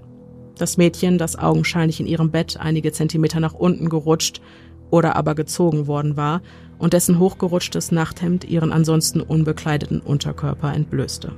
[0.57, 4.41] Das Mädchen, das augenscheinlich in ihrem Bett einige Zentimeter nach unten gerutscht
[4.89, 6.41] oder aber gezogen worden war
[6.81, 11.31] und dessen hochgerutschtes Nachthemd ihren ansonsten unbekleideten Unterkörper entblößte.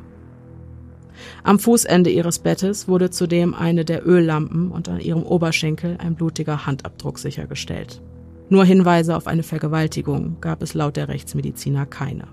[1.44, 6.66] Am Fußende ihres Bettes wurde zudem eine der Öllampen und an ihrem Oberschenkel ein blutiger
[6.66, 8.02] Handabdruck sichergestellt.
[8.50, 12.28] Nur Hinweise auf eine Vergewaltigung gab es laut der Rechtsmediziner keine.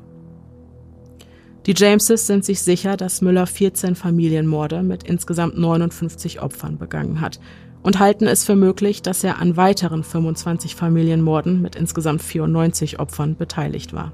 [1.67, 7.41] Die Jameses sind sich sicher, dass Müller 14 Familienmorde mit insgesamt 59 Opfern begangen hat
[7.83, 13.37] und halten es für möglich, dass er an weiteren 25 Familienmorden mit insgesamt 94 Opfern
[13.37, 14.13] beteiligt war.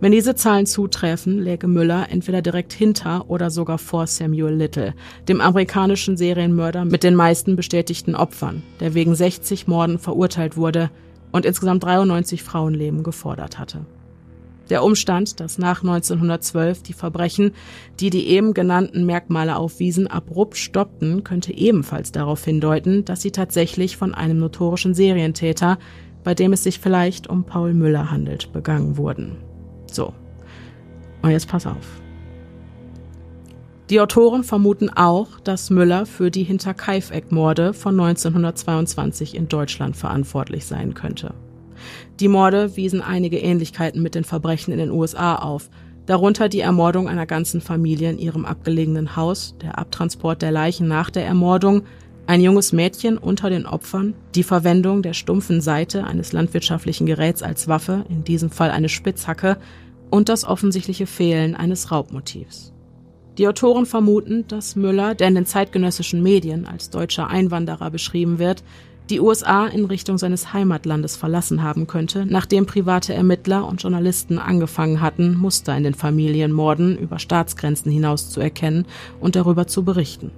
[0.00, 4.94] Wenn diese Zahlen zutreffen, läge Müller entweder direkt hinter oder sogar vor Samuel Little,
[5.28, 10.90] dem amerikanischen Serienmörder mit den meisten bestätigten Opfern, der wegen 60 Morden verurteilt wurde
[11.32, 13.86] und insgesamt 93 Frauenleben gefordert hatte.
[14.70, 17.52] Der Umstand, dass nach 1912 die Verbrechen,
[18.00, 23.96] die die eben genannten Merkmale aufwiesen, abrupt stoppten, könnte ebenfalls darauf hindeuten, dass sie tatsächlich
[23.96, 25.78] von einem notorischen Serientäter,
[26.22, 29.36] bei dem es sich vielleicht um Paul Müller handelt, begangen wurden.
[29.90, 30.14] So.
[31.20, 32.00] Und jetzt pass auf.
[33.90, 40.94] Die Autoren vermuten auch, dass Müller für die Hinterkaifeck-Morde von 1922 in Deutschland verantwortlich sein
[40.94, 41.34] könnte.
[42.20, 45.70] Die Morde wiesen einige Ähnlichkeiten mit den Verbrechen in den USA auf,
[46.06, 51.10] darunter die Ermordung einer ganzen Familie in ihrem abgelegenen Haus, der Abtransport der Leichen nach
[51.10, 51.82] der Ermordung,
[52.26, 57.68] ein junges Mädchen unter den Opfern, die Verwendung der stumpfen Seite eines landwirtschaftlichen Geräts als
[57.68, 59.58] Waffe, in diesem Fall eine Spitzhacke,
[60.10, 62.72] und das offensichtliche Fehlen eines Raubmotivs.
[63.36, 68.62] Die Autoren vermuten, dass Müller, der in den zeitgenössischen Medien als deutscher Einwanderer beschrieben wird,
[69.10, 75.02] die USA in Richtung seines Heimatlandes verlassen haben könnte, nachdem private Ermittler und Journalisten angefangen
[75.02, 78.86] hatten, Muster in den Familienmorden über Staatsgrenzen hinaus zu erkennen
[79.20, 80.30] und darüber zu berichten.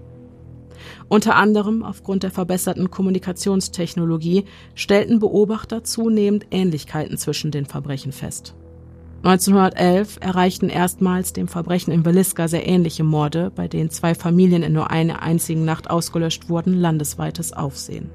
[1.08, 4.44] Unter anderem aufgrund der verbesserten Kommunikationstechnologie
[4.74, 8.54] stellten Beobachter zunehmend Ähnlichkeiten zwischen den Verbrechen fest.
[9.22, 14.72] 1911 erreichten erstmals dem Verbrechen in Veliska sehr ähnliche Morde, bei denen zwei Familien in
[14.72, 18.10] nur einer einzigen Nacht ausgelöscht wurden, landesweites Aufsehen.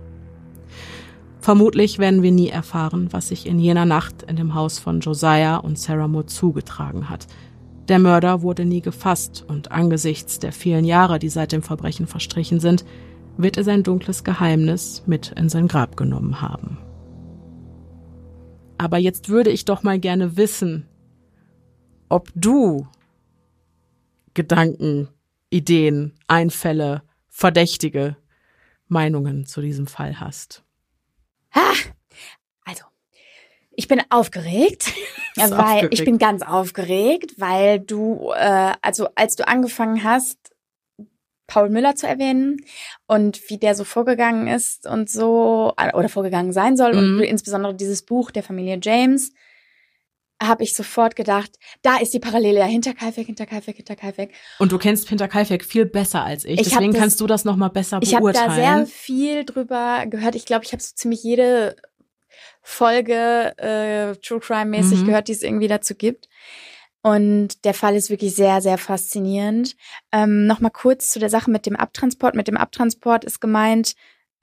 [1.42, 5.58] Vermutlich werden wir nie erfahren, was sich in jener Nacht in dem Haus von Josiah
[5.58, 7.26] und Sarah Moore zugetragen hat.
[7.88, 12.60] Der Mörder wurde nie gefasst und angesichts der vielen Jahre, die seit dem Verbrechen verstrichen
[12.60, 12.86] sind,
[13.38, 16.78] wird er sein dunkles Geheimnis mit in sein Grab genommen haben.
[18.78, 20.86] Aber jetzt würde ich doch mal gerne wissen,
[22.08, 22.88] ob du
[24.36, 25.08] Gedanken,
[25.50, 28.16] Ideen, Einfälle, Verdächtige,
[28.88, 30.64] Meinungen zu diesem Fall hast.
[31.56, 31.74] Ha,
[32.66, 32.84] also,
[33.72, 34.94] ich bin aufgeregt,
[35.36, 35.94] weil aufgeregt.
[35.94, 40.38] ich bin ganz aufgeregt, weil du, äh, also als du angefangen hast,
[41.48, 42.58] Paul Müller zu erwähnen
[43.08, 47.18] und wie der so vorgegangen ist und so äh, oder vorgegangen sein soll Mhm.
[47.20, 49.34] und insbesondere dieses Buch der Familie James,
[50.42, 51.52] habe ich sofort gedacht,
[51.84, 54.34] da ist die Parallele hinter Kalfek, hinter Kalfek, hinter Kalfek.
[54.60, 56.60] Und du kennst Pinter Kalfek viel besser als ich.
[56.60, 58.86] Ich Deswegen das- kannst du das noch mal besser Ich habe da sehr beurteilen.
[58.88, 60.36] viel drüber gehört.
[60.36, 61.76] Ich glaube, ich habe so ziemlich jede
[62.62, 65.06] Folge äh, True Crime mäßig Mhm.
[65.08, 66.28] gehört, die es irgendwie dazu gibt.
[67.04, 69.76] Und der Fall ist wirklich sehr, sehr faszinierend.
[70.12, 72.36] Ähm, Nochmal kurz zu der Sache mit dem Abtransport.
[72.36, 73.94] Mit dem Abtransport ist gemeint,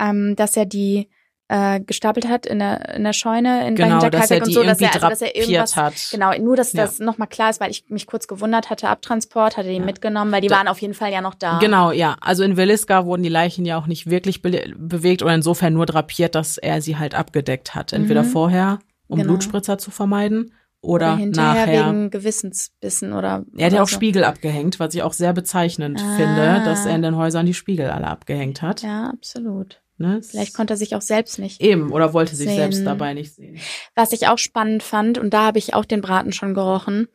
[0.01, 1.09] ähm, dass er die
[1.51, 4.81] äh, gestapelt hat in der, in der Scheune in genau, er Hinterkaifeck und so, dass
[4.81, 5.95] er, also, dass er drapiert irgendwas hat.
[6.11, 6.83] Genau, nur dass Ja.
[6.85, 9.83] das nochmal klar ist, weil ich mich kurz gewundert hatte, Abtransport, hatte die Ja.
[9.85, 11.59] mitgenommen, weil die Da- waren auf jeden Fall ja noch da.
[11.59, 12.17] Genau, ja.
[12.21, 15.87] Also in Williska wurden die Leichen ja auch nicht wirklich be bewegt oder insofern nur
[15.87, 17.93] drapiert, dass er sie halt abgedeckt hat.
[17.95, 18.29] Entweder Mhm.
[18.29, 19.29] vorher, um Genau.
[19.31, 21.87] Blutspritzer zu vermeiden, oder, hinterher nachher.
[21.89, 23.45] wegen Gewissensbissen oder.
[23.57, 23.95] er hat ja oder auch so.
[23.97, 26.17] Spiegel abgehängt, was ich auch sehr bezeichnend Ah.
[26.17, 28.83] finde, dass er in den Häusern die Spiegel alle abgehängt hat.
[28.83, 29.81] Ja, absolut.
[29.99, 30.21] Ne?
[30.23, 31.61] Vielleicht konnte er sich auch selbst nicht.
[31.61, 32.57] Eben, oder wollte sich sehen.
[32.57, 33.59] selbst dabei nicht sehen.
[33.97, 37.09] Was ich auch spannend fand, und da habe ich auch den Braten schon gerochen,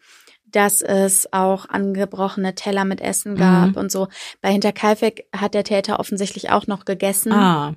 [0.52, 3.76] dass es auch angebrochene Teller mit Essen gab Mhm.
[3.78, 4.08] und so.
[4.42, 7.74] Bei Hinterkaifeck hat der Täter offensichtlich auch noch gegessen Ah,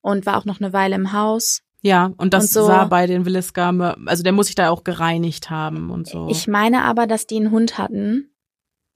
[0.00, 1.60] und war auch noch eine Weile im Haus.
[1.82, 3.68] ja, und das Und so- sah bei den Williska,
[4.06, 6.26] also der muss sich da auch gereinigt haben und so.
[6.30, 8.30] Ich meine aber, dass die einen Hund hatten,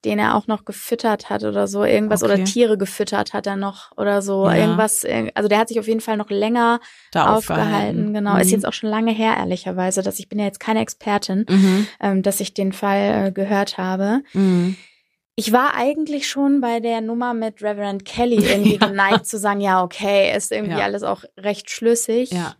[0.05, 1.85] den er auch noch gefüttert hat oder so.
[1.85, 2.33] Irgendwas Okay.
[2.35, 4.47] oder Tiere gefüttert hat er noch oder so.
[4.49, 4.55] Ja.
[4.57, 5.05] Irgendwas.
[5.05, 6.81] irg- Also der hat sich auf jeden Fall noch länger
[7.13, 8.15] da aufgehalten.
[8.15, 8.37] Genau.
[8.37, 8.53] Ist Mhm.
[8.53, 11.87] jetzt auch schon lange her, ehrlicherweise, dass ich bin ja jetzt keine Expertin, Mhm.
[12.01, 14.23] ähm, dass ich den Fall äh, gehört habe.
[14.33, 14.77] Mhm.
[15.37, 18.87] Ich war eigentlich schon bei der Nummer mit Reverend Kelly irgendwie Ja.
[18.89, 20.85] geneigt zu sagen, ja, okay, ist irgendwie Ja.
[20.85, 22.31] alles auch recht schlüssig.
[22.33, 22.55] Ja.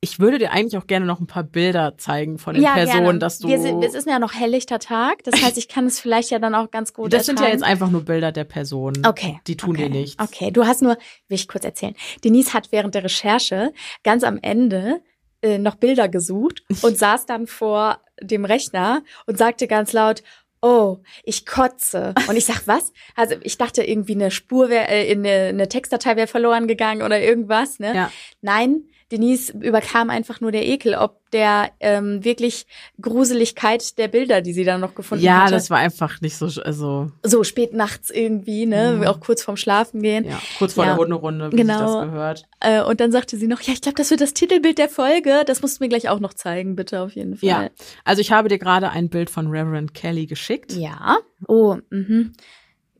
[0.00, 3.04] Ich würde dir eigentlich auch gerne noch ein paar Bilder zeigen von den Ja, Personen,
[3.04, 3.18] gerne.
[3.18, 3.48] dass du.
[3.48, 6.38] Wir sind, es ist ja noch helllichter Tag, das heißt, ich kann es vielleicht ja
[6.38, 7.60] dann auch ganz gut das sind ja ertragen.
[7.62, 9.06] jetzt einfach nur Bilder der Personen.
[9.06, 9.40] Okay.
[9.46, 9.84] Die tun okay.
[9.84, 10.22] dir nichts.
[10.22, 10.96] Okay, du hast nur,
[11.28, 11.94] will ich kurz erzählen.
[12.24, 13.72] Denise hat während der Recherche
[14.04, 15.00] ganz am Ende
[15.42, 20.22] äh, noch Bilder gesucht und saß dann vor dem Rechner und sagte ganz laut,
[20.62, 22.14] Oh, ich kotze.
[22.28, 22.92] Und ich sag, was?
[23.14, 27.20] Also ich dachte irgendwie eine Spur wäre, äh, eine, eine Textdatei wäre verloren gegangen oder
[27.20, 27.94] irgendwas, ne?
[27.94, 28.12] Ja.
[28.40, 32.66] Nein, Denise überkam einfach nur der Ekel, ob der ähm, wirklich
[33.00, 35.52] Gruseligkeit der Bilder, die sie dann noch gefunden Ja, hatte.
[35.52, 38.96] das war einfach nicht so, also, so spät nachts irgendwie, ne?
[38.98, 39.04] Mhm.
[39.04, 40.24] Auch kurz vorm Schlafen gehen.
[40.24, 40.90] ja, kurz vor Ja.
[40.94, 41.78] der Hunderunde, wie Genau.
[42.00, 42.42] das gehört.
[42.60, 45.44] Äh, und dann sagte sie noch, ja, ich glaube, das wird das Titelbild der Folge.
[45.46, 47.48] Das musst du mir gleich auch noch zeigen, bitte, auf jeden Fall.
[47.48, 47.68] Ja.
[48.04, 50.72] Also ich habe dir gerade ein Bild von Reverend Kelly geschickt.
[50.72, 51.18] Ja.
[51.46, 52.32] Oh, mhm.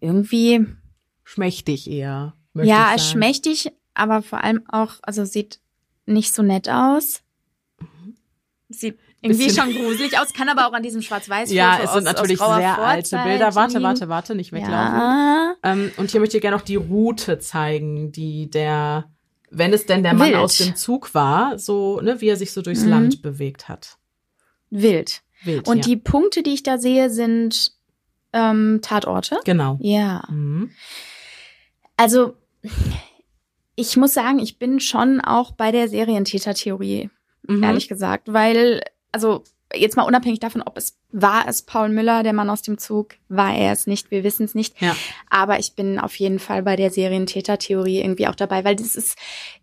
[0.01, 0.67] Irgendwie,
[1.25, 2.35] Schmächtig eher.
[2.55, 5.59] ja, schmächtig, aber vor allem auch, also sieht
[6.07, 7.23] nicht so nett aus.
[8.69, 12.15] Sieht irgendwie schon gruselig aus, kann aber auch an diesem Schwarz-Weiß Ja, es sind aus-
[12.15, 13.55] natürlich aus sehr alte Bilder.
[13.55, 14.75] Warte, warte, warte, nicht weglaufen.
[14.75, 15.55] Ja.
[15.63, 19.11] Ähm, und hier möchte ich gerne noch die Route zeigen, die der,
[19.51, 20.37] wenn es denn der Mann Wild.
[20.39, 22.91] aus dem Zug war, so, ne, wie er sich so durchs Mhm.
[22.91, 23.99] Land bewegt hat.
[24.71, 25.23] Wild.
[25.45, 25.83] Wild, Und ja.
[25.85, 27.73] die Punkte, die ich da sehe, sind
[28.33, 29.39] ähm, Tatorte.
[29.45, 29.79] Genau.
[29.81, 30.25] Ja.
[30.29, 30.71] Mhm.
[31.97, 32.35] Also,
[33.77, 37.11] ich muss sagen, ich bin schon auch bei der Serientäter-Theorie,
[37.49, 37.63] Mhm.
[37.63, 38.81] ehrlich gesagt, weil,
[39.13, 42.77] also, jetzt mal unabhängig davon, ob es war es Paul Müller, der Mann aus dem
[42.79, 44.81] Zug, war er es nicht, wir wissen es nicht.
[44.83, 44.95] Ja.
[45.31, 49.17] Aber ich bin auf jeden Fall bei der Serientäter-Theorie irgendwie auch dabei, weil das ist,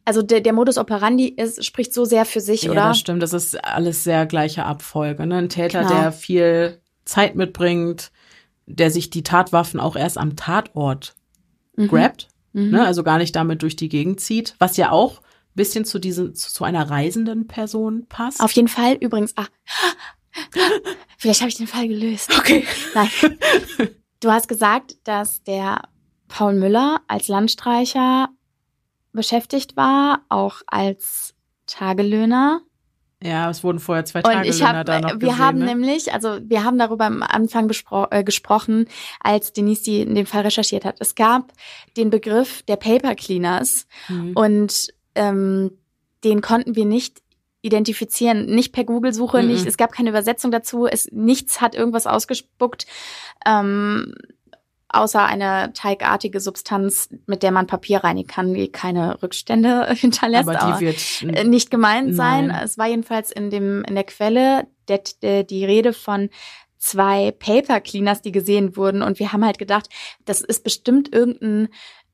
[0.05, 2.81] also der, der Modus operandi ist, spricht so sehr für sich, Ja, oder?
[2.89, 3.21] das stimmt.
[3.21, 5.25] Das ist alles sehr gleiche Abfolge.
[5.27, 5.35] Ne?
[5.37, 5.93] Ein Täter, Genau.
[6.01, 8.11] der viel Zeit mitbringt,
[8.65, 11.15] der sich die Tatwaffen auch erst am Tatort
[11.75, 11.87] Mhm.
[11.89, 12.71] grabt, Mhm.
[12.71, 12.85] ne?
[12.85, 16.33] also gar nicht damit durch die Gegend zieht, was ja auch ein bisschen zu diesen,
[16.35, 18.41] zu, zu einer reisenden Person passt.
[18.41, 19.47] Auf jeden Fall, übrigens, ah,
[21.17, 22.31] vielleicht habe ich den Fall gelöst.
[22.37, 22.65] okay.
[22.95, 23.09] Nein.
[24.19, 25.81] Du hast gesagt, dass der
[26.29, 28.29] Paul Müller als Landstreicher
[29.11, 31.35] beschäftigt war, auch als
[31.67, 32.61] Tagelöhner.
[33.23, 35.65] Ja, es wurden vorher zwei Und Tagelöhner ich habe, da noch wir gesehen, haben ne?
[35.65, 37.69] nämlich, also wir haben darüber am Anfang
[38.11, 38.87] äh, gesprochen,
[39.21, 40.97] als Denise die in dem Fall recherchiert hat.
[40.99, 41.53] Es gab
[41.95, 44.31] den Begriff der Paper Cleaners Mhm.
[44.35, 45.71] und ähm,
[46.23, 47.21] den konnten wir nicht
[47.61, 49.47] identifizieren, nicht per Google-Suche, Mhm.
[49.47, 52.85] nicht, es gab keine Übersetzung dazu, es nichts hat irgendwas ausgespuckt,
[53.45, 54.13] ähm,
[54.93, 60.49] außer eine teigartige Substanz, mit der man Papier reinigen kann, die keine Rückstände hinterlässt.
[60.49, 62.47] aber die wird äh, nicht gemeint sein.
[62.47, 62.63] Nein.
[62.63, 66.29] Es war jedenfalls in dem in der Quelle der, der, die Rede von
[66.77, 69.01] zwei Paper Cleaners, die gesehen wurden.
[69.01, 69.87] Und wir haben halt gedacht,
[70.25, 71.69] das ist bestimmt irgendein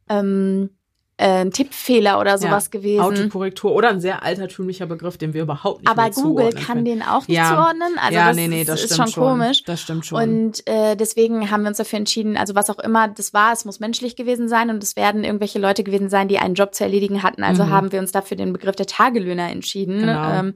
[0.10, 0.79] ähm, äh,
[1.26, 3.02] ein Tippfehler oder sowas ja, gewesen.
[3.02, 6.86] Autokorrektur oder ein sehr altertümlicher Begriff, den wir überhaupt nicht Aber Google kann können.
[6.86, 7.50] den auch nicht Ja.
[7.50, 7.98] zuordnen.
[8.00, 9.64] Also ja, das, nee, nee, das ist stimmt schon komisch.
[9.66, 10.22] Das stimmt schon.
[10.22, 13.66] Und äh, deswegen haben wir uns dafür entschieden, also was auch immer das war, es
[13.66, 16.86] muss menschlich gewesen sein und es werden irgendwelche Leute gewesen sein, die einen Job zu
[16.86, 17.44] erledigen hatten.
[17.44, 17.70] Also Mhm.
[17.70, 20.00] haben wir uns dafür den Begriff der Tagelöhner entschieden.
[20.00, 20.32] Genau.
[20.32, 20.54] Ähm,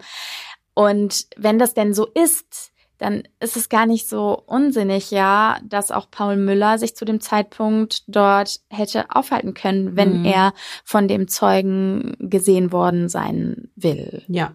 [0.75, 2.71] und wenn das denn so ist,
[3.03, 7.19] dann ist es gar nicht so unsinnig, ja, dass auch Paul Müller sich zu dem
[7.19, 10.25] Zeitpunkt dort hätte aufhalten können, wenn Mhm.
[10.25, 10.53] er
[10.85, 14.23] von dem Zeugen gesehen worden sein will.
[14.29, 14.53] ja,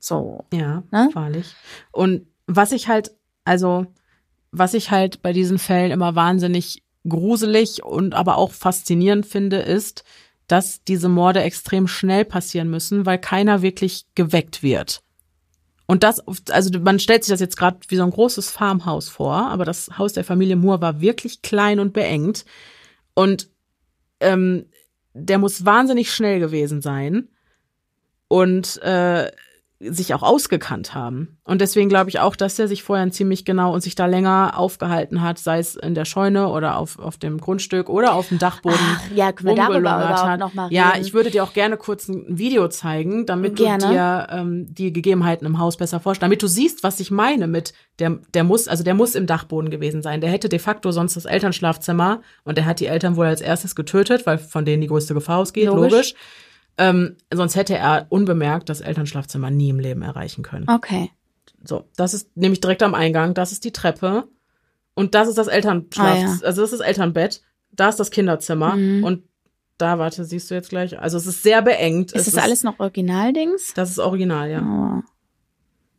[0.00, 0.44] So.
[0.52, 1.08] ja, Ne?
[1.12, 1.54] wahrlich.
[1.92, 3.12] Und was ich halt,
[3.44, 3.86] also,
[4.50, 10.02] was ich halt bei diesen Fällen immer wahnsinnig gruselig und aber auch faszinierend finde, ist,
[10.48, 15.03] dass diese Morde extrem schnell passieren müssen, weil keiner wirklich geweckt wird.
[15.86, 19.34] Und das, also man stellt sich das jetzt gerade wie so ein großes Farmhaus vor,
[19.34, 22.44] aber das Haus der Familie Moore war wirklich klein und beengt.
[23.14, 23.48] Und
[24.20, 24.66] ähm,
[25.12, 27.28] der muss wahnsinnig schnell gewesen sein
[28.28, 29.30] und äh,
[29.80, 31.36] sich auch ausgekannt haben.
[31.44, 34.54] Und deswegen glaube ich auch, dass er sich vorher ziemlich genau und sich da länger
[34.56, 38.38] aufgehalten hat, sei es in der Scheune oder auf, auf dem Grundstück oder auf dem
[38.38, 38.78] Dachboden.
[38.80, 40.38] Ach, ja, können wir darüber hat.
[40.38, 40.74] noch mal reden?
[40.74, 43.84] Ja, ich würde dir auch gerne kurz ein Video zeigen, damit Gerne.
[43.84, 47.46] du dir ähm, die Gegebenheiten im Haus besser vorstellst, damit du siehst, was ich meine
[47.46, 50.20] mit der der muss, also der muss im Dachboden gewesen sein.
[50.20, 53.74] Der hätte de facto sonst das Elternschlafzimmer und der hat die Eltern wohl als erstes
[53.74, 55.92] getötet, weil von denen die größte Gefahr ausgeht, Logisch.
[55.92, 56.14] logisch.
[56.76, 60.68] Ähm, sonst hätte er unbemerkt das Elternschlafzimmer nie im Leben erreichen können.
[60.68, 61.10] Okay.
[61.62, 64.28] So, das ist nämlich direkt am Eingang, das ist die Treppe
[64.94, 66.26] und das ist das Elternschlaf, Ah, ja.
[66.44, 69.04] also das ist das Elternbett, da ist das Kinderzimmer Mhm.
[69.04, 69.22] und
[69.78, 72.12] da, warte, siehst du jetzt gleich, also es ist sehr beengt.
[72.12, 73.72] Ist es das alles noch Originaldings?
[73.74, 74.62] Das ist original, ja.
[74.62, 75.02] Oh.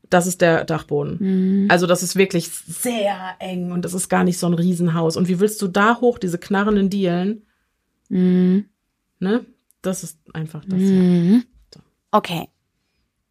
[0.09, 1.17] Das ist der Dachboden.
[1.63, 1.67] Mhm.
[1.71, 5.17] Also das ist wirklich sehr eng und das ist gar nicht so ein Riesenhaus.
[5.17, 7.45] Und wie willst du da hoch, diese knarrenden Dielen,
[8.09, 8.65] Mhm.
[9.19, 9.45] ne?
[9.86, 10.79] Das ist einfach das.
[10.79, 11.45] Mhm.
[11.73, 11.79] So.
[12.11, 12.49] Okay.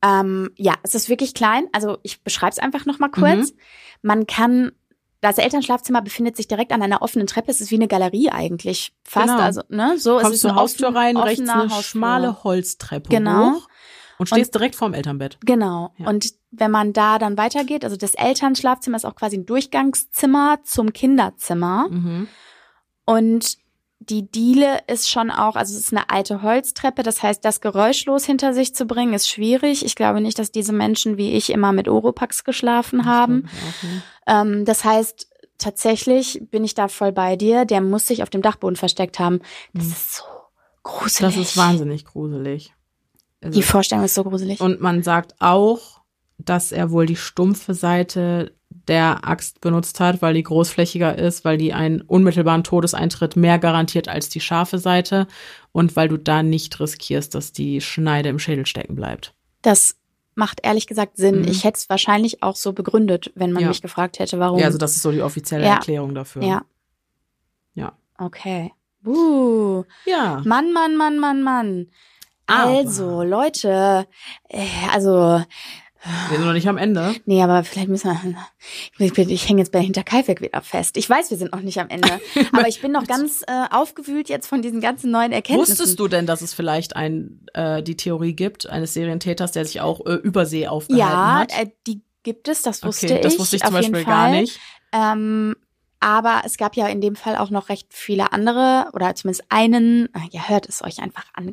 [0.03, 1.67] Ähm, ja, es ist wirklich klein.
[1.73, 3.53] Also ich beschreibe es einfach noch mal kurz.
[3.53, 3.59] Mhm.
[4.03, 4.73] Man kann,
[5.23, 7.51] das Elternschlafzimmer befindet sich direkt an einer offenen Treppe.
[7.51, 8.93] Es ist wie eine Galerie eigentlich.
[9.03, 9.41] Fast, Genau.
[9.43, 10.17] also, ne, so.
[10.19, 11.83] es Kommst ist zur eine Haustür offen- rein, rechts eine Hausflur.
[11.83, 13.53] schmale Holztreppe Genau.
[13.55, 13.69] hoch
[14.19, 15.39] und stehst direkt vorm Elternbett.
[15.45, 15.95] Genau.
[15.97, 16.09] Ja.
[16.09, 20.93] Und wenn man da dann weitergeht, also das Elternschlafzimmer ist auch quasi ein Durchgangszimmer zum
[20.93, 21.89] Kinderzimmer.
[21.89, 22.29] Mhm.
[23.07, 23.57] Und
[24.09, 28.25] die Diele ist schon auch, also es ist eine alte Holztreppe, das heißt, das geräuschlos
[28.25, 29.85] hinter sich zu bringen, ist schwierig.
[29.85, 33.49] Ich glaube nicht, dass diese Menschen wie ich immer mit Oropax geschlafen haben.
[34.27, 34.43] Das.
[34.47, 35.29] Ähm, das heißt,
[35.59, 39.41] tatsächlich bin ich da voll bei dir, der muss sich auf dem Dachboden versteckt haben.
[39.73, 39.93] Das Mhm.
[39.93, 40.25] ist so
[40.83, 41.35] gruselig.
[41.35, 42.73] Das ist wahnsinnig gruselig.
[43.43, 44.61] Also- Die Vorstellung ist so gruselig.
[44.61, 46.01] Und man sagt auch,
[46.39, 48.55] dass er wohl die stumpfe Seite
[48.89, 54.09] der Axt benutzt hat, weil die großflächiger ist, weil die einen unmittelbaren Todeseintritt mehr garantiert
[54.09, 55.27] als die scharfe Seite
[55.73, 59.35] und weil du da nicht riskierst, dass die Schneide im Schädel stecken bleibt.
[59.63, 59.97] Das
[60.35, 61.41] macht ehrlich gesagt Sinn.
[61.43, 61.49] Mhm.
[61.49, 63.69] Ich hätte es wahrscheinlich auch so begründet, wenn man Ja.
[63.69, 64.59] mich gefragt hätte, warum.
[64.59, 65.75] Ja, also das ist so die offizielle Ja.
[65.75, 66.43] Erklärung dafür.
[66.43, 66.63] Ja.
[67.75, 67.93] Ja.
[68.19, 68.73] Okay.
[69.07, 69.85] Uh.
[70.07, 70.43] Ja.
[70.45, 71.87] Mann, Mann, Mann, Mann, Mann.
[72.47, 74.07] Aber- Also, Leute,
[74.49, 75.43] äh, also,
[76.29, 77.15] Wir sind noch nicht am Ende.
[77.25, 78.37] nee, aber vielleicht müssen wir,
[78.99, 80.97] ich, bin- ich hänge jetzt bei Hinterkaifeck wieder fest.
[80.97, 82.21] Ich weiß, wir sind noch nicht am Ende,
[82.53, 85.73] aber ich bin noch ganz äh, aufgewühlt jetzt von diesen ganzen neuen Erkenntnissen.
[85.79, 89.81] Wusstest du denn, dass es vielleicht ein, äh, die Theorie gibt, eines Serientäters, der sich
[89.81, 91.53] auch äh, übersee aufgehalten Ja, hat?
[91.59, 93.21] äh, die gibt es, das wusste okay, ich.
[93.23, 94.59] das wusste ich zum Beispiel gar nicht.
[94.93, 95.55] Ähm,
[96.05, 100.07] aber es gab ja in dem Fall auch noch recht viele andere oder zumindest einen,
[100.15, 101.51] äh, ihr hört es euch einfach an,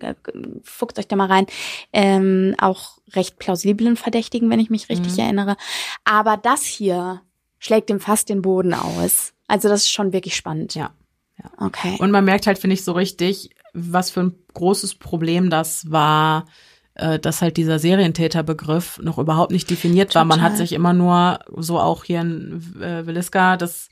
[0.62, 1.46] fuckt euch da mal rein,
[1.94, 5.20] ähm, auch recht plausiblen Verdächtigen, wenn ich mich richtig Mhm.
[5.20, 5.56] erinnere.
[6.04, 7.22] Aber das hier
[7.60, 9.32] schlägt dem fast den Boden aus.
[9.48, 10.76] Also das ist schon wirklich spannend.
[10.76, 10.92] Ja.
[11.58, 11.96] Okay.
[12.00, 16.46] Und man merkt halt, finde ich, so richtig, was für ein großes Problem das war,
[16.96, 20.26] äh, dass halt dieser Serientäterbegriff noch überhaupt nicht definiert war.
[20.26, 20.52] Man Total.
[20.52, 23.88] hat sich immer nur, so auch hier in äh, Williska, das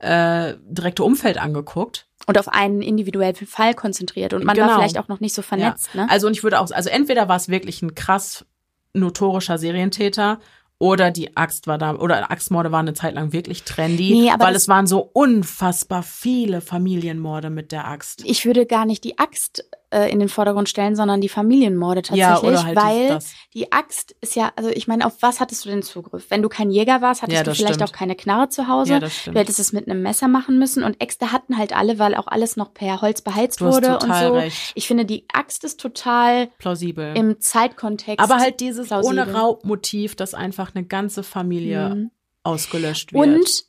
[0.00, 2.06] äh, direkte Umfeld angeguckt.
[2.26, 4.34] Und auf einen individuellen Fall konzentriert.
[4.34, 4.78] Und man war Genau.
[4.78, 6.06] vielleicht auch noch nicht so vernetzt, ne?
[6.10, 8.44] Also und ich würde auch, also entweder war es wirklich ein krass
[8.92, 10.38] notorischer Serientäter
[10.78, 14.46] oder die Axt war da, oder Axtmorde waren eine Zeit lang wirklich trendy, Nee, aber
[14.46, 18.22] weil es waren so unfassbar viele Familienmorde mit der Axt.
[18.24, 22.52] Ich würde gar nicht die Axt äh, in den Vordergrund stellen, sondern die Familienmorde tatsächlich,
[22.52, 23.32] Ja, halt weil das.
[23.54, 26.26] die Axt ist ja, also ich meine, auf was hattest du denn Zugriff?
[26.30, 27.90] Wenn du kein Jäger warst, hattest Ja, du vielleicht stimmt.
[27.90, 28.92] auch keine Knarre zu Hause.
[28.94, 32.14] Ja, du hättest es mit einem Messer machen müssen und Äxte hatten halt alle, weil
[32.14, 34.32] auch alles noch per Holz beheizt Du wurde und so.
[34.34, 34.72] recht.
[34.76, 37.16] Ich finde, die Axt ist total Plausibel.
[37.16, 38.20] im Zeitkontext.
[38.20, 39.18] Aber halt dieses plausibel.
[39.22, 42.10] ohne Raubmotiv, dass einfach eine ganze Familie Mhm.
[42.44, 43.22] ausgelöscht wird.
[43.26, 43.64] Und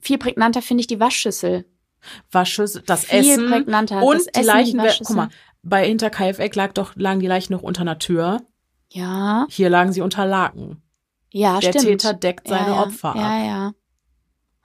[0.00, 1.64] viel prägnanter finde ich die Waschschüssel.
[2.30, 4.02] Waschschüssel, das Viel Essen prägnanter.
[4.02, 4.78] und das die Essen, Leichen.
[4.78, 5.06] Waschschüssel.
[5.06, 5.28] guck mal,
[5.62, 8.42] bei Hinterkaifeck lag doch, lagen die Leichen noch unter einer Tür.
[8.90, 9.46] Ja.
[9.50, 10.82] Hier lagen sie unter Laken.
[11.32, 11.84] Ja, Der stimmt.
[11.84, 12.82] Täter deckt seine ja, ja.
[12.82, 13.16] Opfer ab.
[13.16, 13.72] Ja, ja.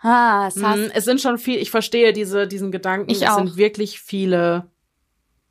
[0.03, 3.09] Ah, es Mm, Es sind schon viel, ich verstehe diese, diesen Gedanken.
[3.11, 3.37] Ich es auch.
[3.37, 4.69] sind wirklich viele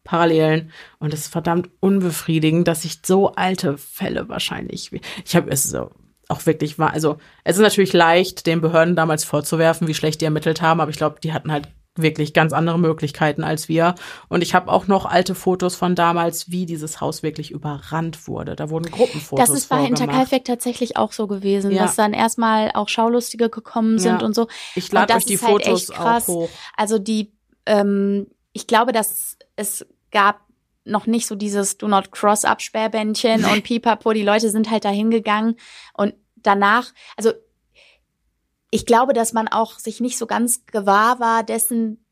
[0.04, 0.70] Parallelen.
[0.98, 4.90] Und es ist verdammt unbefriedigend, dass ich so alte Fälle wahrscheinlich,
[5.24, 5.90] ich habe es so
[6.28, 10.26] auch wirklich war, also es ist natürlich leicht, den Behörden damals vorzuwerfen, wie schlecht die
[10.26, 11.68] ermittelt haben, aber ich glaube, die hatten halt
[12.02, 13.94] wirklich ganz andere Möglichkeiten als wir.
[14.28, 18.56] Und ich habe auch noch alte Fotos von damals, wie dieses Haus wirklich überrannt wurde.
[18.56, 19.84] Da wurden Gruppenfotos das ist bei.
[19.84, 21.82] Hinterkaifeck tatsächlich auch so gewesen, Ja.
[21.82, 24.26] dass dann erstmal auch Schaulustige gekommen sind Ja.
[24.26, 24.48] und so.
[24.74, 26.48] Ich lade euch die halt Fotos echt auch hoch.
[26.76, 27.32] Also die,
[27.66, 30.40] ähm, ich glaube, dass es gab
[30.84, 34.12] noch nicht so dieses Do Not Cross Absperrbändchen und Pipapo.
[34.12, 35.56] Die Leute sind halt da hingegangen
[35.94, 37.32] und danach, also
[38.70, 42.04] ich glaube, dass man auch sich nicht so ganz gewahr war dessen,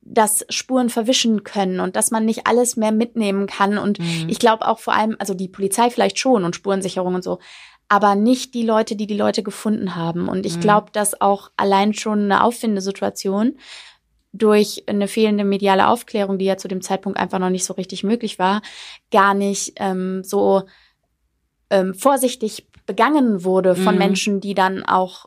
[0.00, 3.78] dass Spuren verwischen können und dass man nicht alles mehr mitnehmen kann.
[3.78, 4.26] Und Mhm.
[4.28, 7.38] ich glaube auch vor allem, also die Polizei vielleicht schon und Spurensicherung und so,
[7.88, 10.28] aber nicht die Leute, die die Leute gefunden haben.
[10.28, 10.60] Und ich Mhm.
[10.60, 13.58] glaube, dass auch allein schon eine Auffindesituation
[14.32, 18.02] durch eine fehlende mediale Aufklärung, die ja zu dem Zeitpunkt einfach noch nicht so richtig
[18.04, 18.62] möglich war,
[19.10, 20.64] gar nicht ähm, so
[21.70, 23.98] ähm, vorsichtig begangen wurde von Mhm.
[23.98, 25.26] Menschen, die dann auch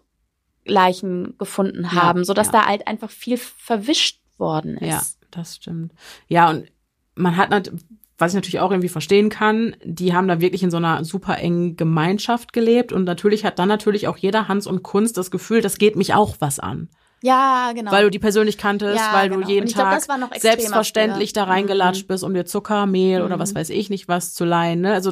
[0.68, 2.54] Leichen gefunden Ja, haben, sodass ja.
[2.54, 4.88] da halt einfach viel verwischt worden ist.
[4.90, 5.02] Ja,
[5.32, 5.94] das stimmt.
[6.28, 6.72] Ja, und
[7.16, 7.72] man hat, nat-
[8.20, 11.38] was ich natürlich auch irgendwie verstehen kann, die haben da wirklich in so einer super
[11.38, 15.62] engen Gemeinschaft gelebt und natürlich hat dann natürlich auch jeder Hans und Kunst das Gefühl,
[15.62, 16.90] das geht mich auch was an.
[17.24, 17.92] Ja, genau.
[17.92, 19.42] Weil du die persönlich kanntest, Ja, weil genau.
[19.46, 21.46] du jeden ich glaub, Tag das war noch extremer selbstverständlich früher.
[21.46, 22.08] da reingelatscht Mhm.
[22.08, 23.40] bist, um dir Zucker, Mehl oder Mhm.
[23.40, 24.82] was weiß ich nicht was zu leihen.
[24.82, 24.94] Ne?
[24.94, 25.12] Also,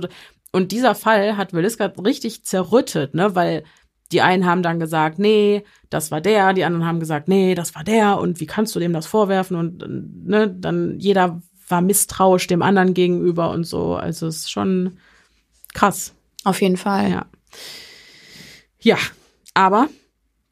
[0.52, 3.34] und dieser Fall hat Williska richtig zerrüttet, ne?
[3.36, 3.64] weil
[4.12, 7.76] die einen haben dann gesagt, nee, das war der, die anderen haben gesagt, nee, das
[7.76, 12.48] war der und wie kannst du dem das vorwerfen und ne, dann jeder war misstrauisch
[12.48, 13.96] dem anderen gegenüber und so.
[13.96, 14.98] Also es ist schon
[15.74, 16.14] krass.
[16.44, 17.10] Auf jeden Fall.
[17.10, 17.26] Ja.
[18.80, 18.98] Ja,
[19.56, 19.90] aber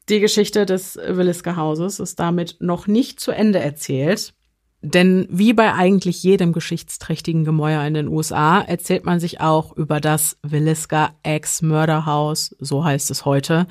[0.08, 4.34] die Geschichte des Willisker Hauses ist damit noch nicht zu Ende erzählt.
[4.84, 9.98] Denn wie bei eigentlich jedem geschichtsträchtigen Gemäuer in den USA erzählt man sich auch über
[9.98, 13.66] das Willisker Ex-Mörderhaus, so heißt es heute.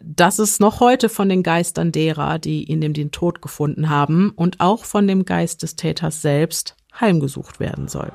[0.00, 4.30] Das ist noch heute von den Geistern derer, die in dem den Tod gefunden haben
[4.30, 8.12] und auch von dem Geist des Täters selbst heimgesucht werden soll.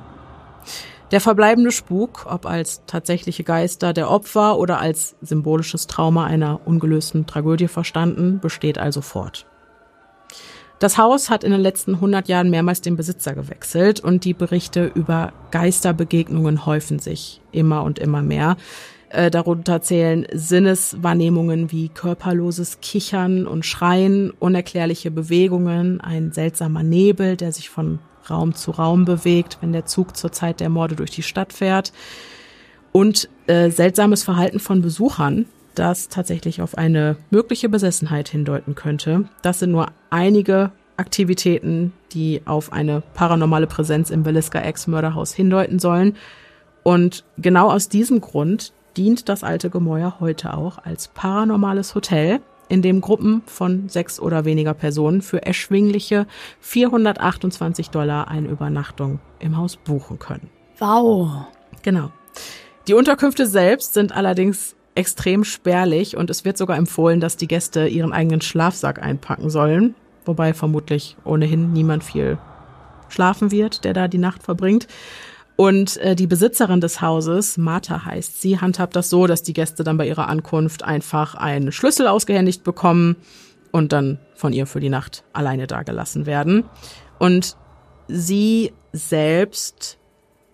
[1.10, 7.26] Der verbleibende Spuk, ob als tatsächliche Geister der Opfer oder als symbolisches Trauma einer ungelösten
[7.26, 9.46] Tragödie verstanden, besteht also fort.
[10.80, 14.90] Das Haus hat in den letzten 100 Jahren mehrmals den Besitzer gewechselt und die Berichte
[14.94, 18.56] über Geisterbegegnungen häufen sich immer und immer mehr.
[19.10, 27.52] Äh, darunter zählen Sinneswahrnehmungen wie körperloses Kichern und Schreien, unerklärliche Bewegungen, ein seltsamer Nebel, der
[27.52, 27.98] sich von
[28.30, 31.92] Raum zu Raum bewegt, wenn der Zug zur Zeit der Morde durch die Stadt fährt
[32.90, 35.44] und äh, seltsames Verhalten von Besuchern,
[35.80, 39.24] das tatsächlich auf eine mögliche Besessenheit hindeuten könnte.
[39.40, 46.16] Das sind nur einige Aktivitäten, die auf eine paranormale Präsenz im Beliska Ex-Mörderhaus hindeuten sollen.
[46.82, 52.82] Und genau aus diesem Grund dient das alte Gemäuer heute auch als paranormales Hotel, in
[52.82, 56.26] dem Gruppen von sechs oder weniger Personen für erschwingliche
[56.60, 60.50] 428 Dollar eine Übernachtung im Haus buchen können.
[60.78, 61.46] Wow.
[61.82, 62.12] Genau.
[62.86, 67.86] Die Unterkünfte selbst sind allerdings extrem spärlich und es wird sogar empfohlen, dass die Gäste
[67.86, 72.38] ihren eigenen Schlafsack einpacken sollen, wobei vermutlich ohnehin niemand viel
[73.08, 74.86] schlafen wird, der da die Nacht verbringt.
[75.56, 79.84] Und äh, die Besitzerin des Hauses, Martha heißt sie, handhabt das so, dass die Gäste
[79.84, 83.16] dann bei ihrer Ankunft einfach einen Schlüssel ausgehändigt bekommen
[83.70, 86.64] und dann von ihr für die Nacht alleine dagelassen werden.
[87.18, 87.56] Und
[88.08, 89.99] sie selbst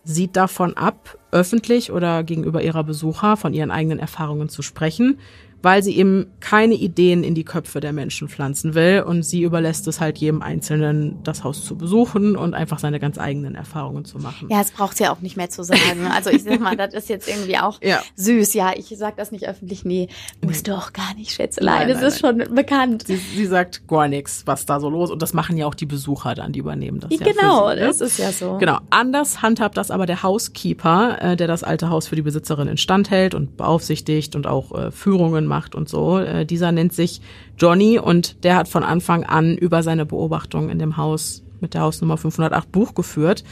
[0.07, 5.19] sieht davon ab, öffentlich oder gegenüber ihrer Besucher von ihren eigenen Erfahrungen zu sprechen,
[5.67, 9.89] weil sie eben keine Ideen in die Köpfe der Menschen pflanzen will und sie überlässt
[9.89, 14.19] es halt jedem Einzelnen, das Haus zu besuchen und einfach seine ganz eigenen Erfahrungen zu
[14.19, 14.47] machen.
[14.49, 15.81] Ja, es braucht ja auch nicht mehr zu sagen.
[16.15, 18.01] Also ich sag mal, das ist jetzt irgendwie auch Ja.
[18.15, 18.55] süß.
[18.55, 19.85] Ja, ich sag das nicht öffentlich.
[19.85, 20.07] Nee,
[20.41, 21.79] musst du auch gar nicht, Schätzelein.
[21.81, 23.03] Nein, Das nein, ist schon bekannt.
[23.09, 25.87] Sie, sie sagt gar nichts, was da so los und das machen ja auch die
[25.87, 27.87] Besucher dann, die übernehmen das ja genau, für sie, ne?
[27.89, 28.59] das ist ja so.
[28.59, 28.79] Genau.
[28.91, 33.11] Anders handhabt das aber der Housekeeper, äh, der das alte Haus für die Besitzerin instand
[33.11, 36.19] hält und beaufsichtigt und auch äh, Führungen macht und so.
[36.19, 37.21] Äh, dieser nennt sich
[37.59, 41.83] Johnny und der hat von Anfang an über seine Beobachtungen in dem Haus mit der
[41.83, 43.45] Hausnummer 508 Buch geführt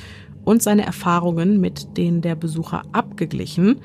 [0.45, 3.81] und seine Erfahrungen mit denen der Besucher abgeglichen.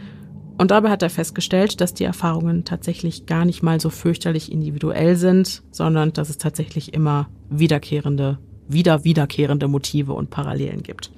[0.58, 5.16] Und dabei hat er festgestellt, dass die Erfahrungen tatsächlich gar nicht mal so fürchterlich individuell
[5.16, 8.40] sind, sondern dass es tatsächlich immer wiederkehrende
[8.70, 11.12] wieder wiederkehrende Motive und Parallelen gibt.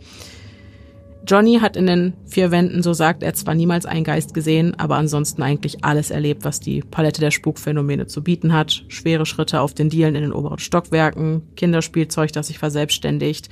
[1.28, 4.96] Johnny hat in den vier Wänden, so sagt er, zwar niemals einen Geist gesehen, aber
[4.96, 8.84] ansonsten eigentlich alles erlebt, was die Palette der Spukphänomene zu bieten hat.
[8.88, 13.50] Schwere Schritte auf den Dielen in den oberen Stockwerken, Kinderspielzeug, das sich verselbstständigt,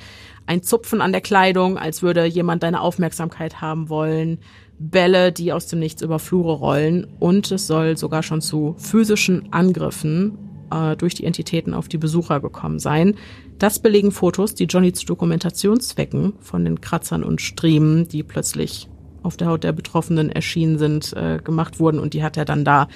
[0.47, 4.39] ein Zupfen an der Kleidung, als würde jemand deine Aufmerksamkeit haben wollen,
[4.79, 9.53] Bälle, die aus dem Nichts über Flure rollen und es soll sogar schon zu physischen
[9.53, 13.15] Angriffen äh, durch die Entitäten auf die Besucher gekommen sein.
[13.57, 18.87] Das belegen Fotos, die Johnny zu Dokumentationszwecken von den Kratzern und Striemen, die plötzlich
[19.23, 22.63] auf der Haut der Betroffenen erschienen sind, äh, gemacht wurden und die hat er dann
[22.63, 22.87] da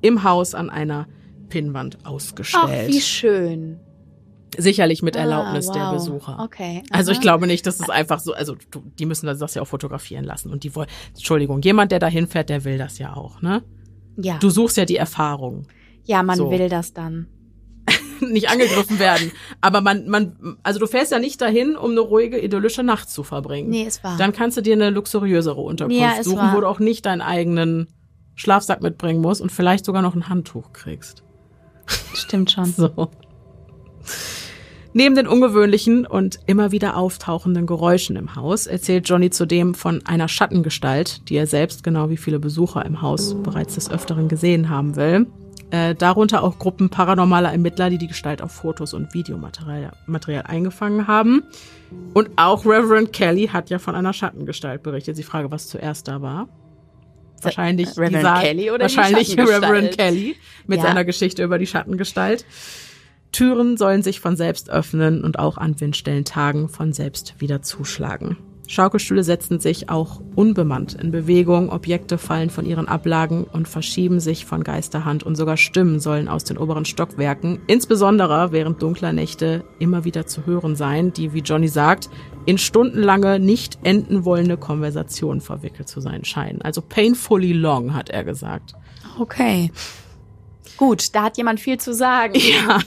[0.00, 1.06] im Haus an einer
[1.48, 2.64] Pinnwand ausgestellt.
[2.66, 3.80] Ach, wie schön.
[4.56, 5.74] Sicherlich mit ah, Erlaubnis wow.
[5.74, 6.40] der Besucher.
[6.42, 6.82] Okay.
[6.90, 9.66] Also ich glaube nicht, dass es einfach so, also du, die müssen das ja auch
[9.66, 13.42] fotografieren lassen und die wollen, Entschuldigung, jemand, der da hinfährt, der will das ja auch,
[13.42, 13.62] ne?
[14.16, 14.38] Ja.
[14.38, 15.66] Du suchst ja die Erfahrung.
[16.08, 16.50] Ja, man So.
[16.50, 17.26] will das dann.
[18.20, 19.30] nicht angegriffen werden.
[19.60, 23.22] Aber man, man, also du fährst ja nicht dahin, um eine ruhige, idyllische Nacht zu
[23.22, 23.68] verbringen.
[23.70, 24.16] Nee, es war.
[24.16, 26.56] Dann kannst du dir eine luxuriösere Unterkunft Ja, suchen, war.
[26.56, 27.86] wo du auch nicht deinen eigenen
[28.34, 31.22] Schlafsack mitbringen musst und vielleicht sogar noch ein Handtuch kriegst.
[32.14, 32.64] Stimmt schon.
[32.76, 33.10] So.
[34.94, 40.28] Neben den ungewöhnlichen und immer wieder auftauchenden Geräuschen im Haus erzählt Johnny zudem von einer
[40.28, 44.96] Schattengestalt, die er selbst genau wie viele Besucher im Haus bereits des Öfteren gesehen haben
[44.96, 45.26] will.
[45.70, 51.06] Äh, darunter auch Gruppen paranormaler Ermittler, die die Gestalt auf Fotos und Videomaterial Material eingefangen
[51.06, 51.42] haben.
[52.14, 55.18] Und auch Reverend Kelly hat ja von einer Schattengestalt berichtet.
[55.18, 56.48] Die Frage, was zuerst da war.
[57.42, 59.64] Wahrscheinlich Reverend dieser, Kelly oder die wahrscheinlich Schattengestalt?
[59.64, 60.86] Reverend Kelly mit Ja.
[60.86, 62.46] seiner Geschichte über die Schattengestalt.
[63.30, 68.38] Türen sollen sich von selbst öffnen und auch an Windstellentagen von selbst wieder zuschlagen.
[68.68, 74.44] Schaukelstühle setzen sich auch unbemannt in Bewegung, Objekte fallen von ihren Ablagen und verschieben sich
[74.44, 80.04] von Geisterhand und sogar Stimmen sollen aus den oberen Stockwerken, insbesondere während dunkler Nächte, immer
[80.04, 82.10] wieder zu hören sein, die, wie Johnny sagt,
[82.44, 86.60] in stundenlange, nicht enden wollende Konversationen verwickelt zu sein scheinen.
[86.60, 88.74] Also painfully long, hat er gesagt.
[89.18, 89.72] Okay.
[90.76, 92.34] Gut, da hat jemand viel zu sagen.
[92.48, 92.80] Ja.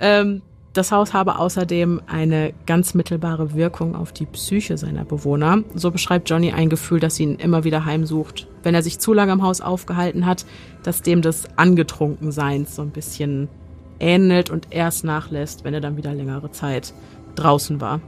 [0.00, 0.42] Ähm,
[0.74, 5.62] das Haus habe außerdem eine ganz mittelbare Wirkung auf die Psyche seiner Bewohner.
[5.74, 8.48] So beschreibt Johnny ein Gefühl, das ihn immer wieder heimsucht.
[8.64, 10.44] Wenn er sich zu lange im Haus aufgehalten hat,
[10.82, 13.48] das dem des Angetrunkenseins so ein bisschen
[14.00, 16.92] ähnelt und erst nachlässt, wenn er dann wieder längere Zeit
[17.36, 18.00] draußen war.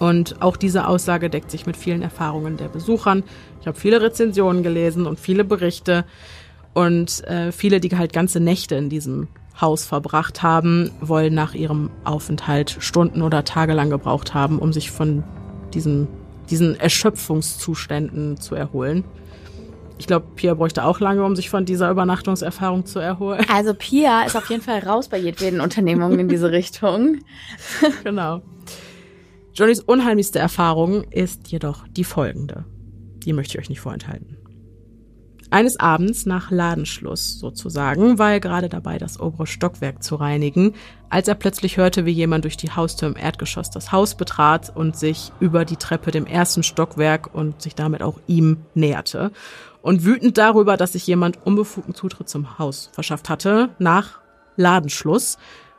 [0.00, 3.22] Und auch diese Aussage deckt sich mit vielen Erfahrungen der Besuchern.
[3.60, 6.04] Ich habe viele Rezensionen gelesen und viele Berichte
[6.74, 9.28] und äh, viele, die halt ganze Nächte in diesem
[9.60, 14.90] Haus verbracht haben, wollen nach ihrem Aufenthalt Stunden oder Tage lang gebraucht haben, um sich
[14.90, 15.22] von
[15.74, 16.08] diesem,
[16.50, 19.04] diesen Erschöpfungszuständen zu erholen.
[19.98, 23.44] Ich glaube, Pia bräuchte auch lange, um sich von dieser Übernachtungserfahrung zu erholen.
[23.48, 27.18] Also Pia ist auf jeden Fall raus bei jedweden Unternehmungen in diese Richtung.
[28.04, 28.42] genau.
[29.54, 32.64] Johnnys unheimlichste Erfahrung ist jedoch die folgende.
[33.24, 34.38] Die möchte ich euch nicht vorenthalten.
[35.52, 40.72] Eines Abends nach Ladenschluss sozusagen war er gerade dabei, das obere Stockwerk zu reinigen,
[41.10, 44.96] als er plötzlich hörte, wie jemand durch die Haustür im Erdgeschoss das Haus betrat und
[44.96, 49.30] sich über die Treppe dem ersten Stockwerk und sich damit auch ihm näherte.
[49.82, 54.20] Und wütend darüber, dass sich jemand unbefugten Zutritt zum Haus verschafft hatte, nach
[54.56, 55.36] Ladenschluss,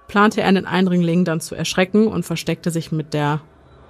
[0.07, 3.41] plante er einen Eindringling dann zu erschrecken und versteckte sich mit der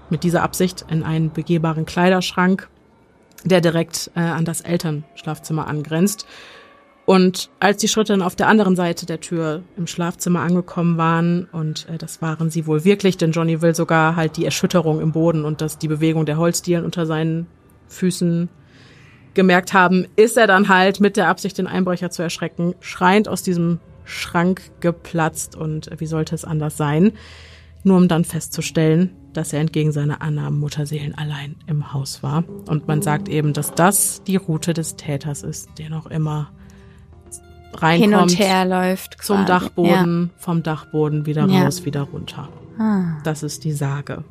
[0.09, 2.69] mit dieser Absicht in einen begehbaren Kleiderschrank,
[3.43, 6.25] der direkt äh, an das Elternschlafzimmer angrenzt.
[7.05, 11.49] Und als die Schritte dann auf der anderen Seite der Tür im Schlafzimmer angekommen waren,
[11.51, 15.11] und äh, das waren sie wohl wirklich, denn Johnny will sogar halt die Erschütterung im
[15.11, 17.47] Boden und das, die Bewegung der Holzdielen unter seinen
[17.89, 18.47] Füßen
[19.33, 23.43] gemerkt haben, ist er dann halt mit der Absicht, den Einbrecher zu erschrecken, schreiend aus
[23.43, 27.13] diesem Schrank geplatzt und äh, wie sollte es anders sein?
[27.83, 32.43] Nur um dann festzustellen, dass er entgegen seiner Annahmen Mutterseelen allein im Haus war.
[32.67, 36.51] Und man sagt eben, dass das die Route des Täters ist, der noch immer
[37.73, 39.17] reinkommt Hin und her läuft.
[39.21, 39.47] zum quasi.
[39.47, 41.63] Dachboden, vom Dachboden wieder Ja.
[41.63, 42.49] raus, wieder runter.
[42.77, 42.83] Ja.
[42.83, 43.17] Ah.
[43.23, 44.23] Das ist die Sage.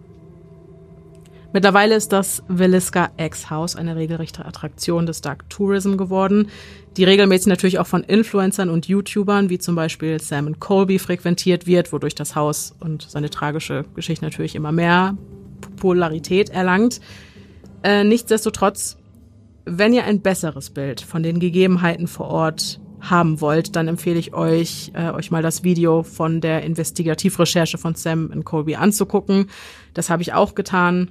[1.52, 6.48] Mittlerweile ist das Williska X-Haus eine regelrechte Attraktion des Dark Tourism geworden,
[6.96, 11.92] die regelmäßig natürlich auch von Influencern und YouTubern wie zum Beispiel Sam Colby frequentiert wird,
[11.92, 15.16] wodurch das Haus und seine tragische Geschichte natürlich immer mehr
[15.60, 17.00] Popularität erlangt.
[17.82, 18.96] Äh, nichtsdestotrotz,
[19.66, 24.32] wenn ihr ein besseres Bild von den Gegebenheiten vor Ort haben wollt, dann empfehle ich
[24.32, 29.50] euch, äh, euch mal das Video von der Investigativrecherche von Sam und Colby anzugucken.
[29.92, 31.10] Das habe ich auch getan.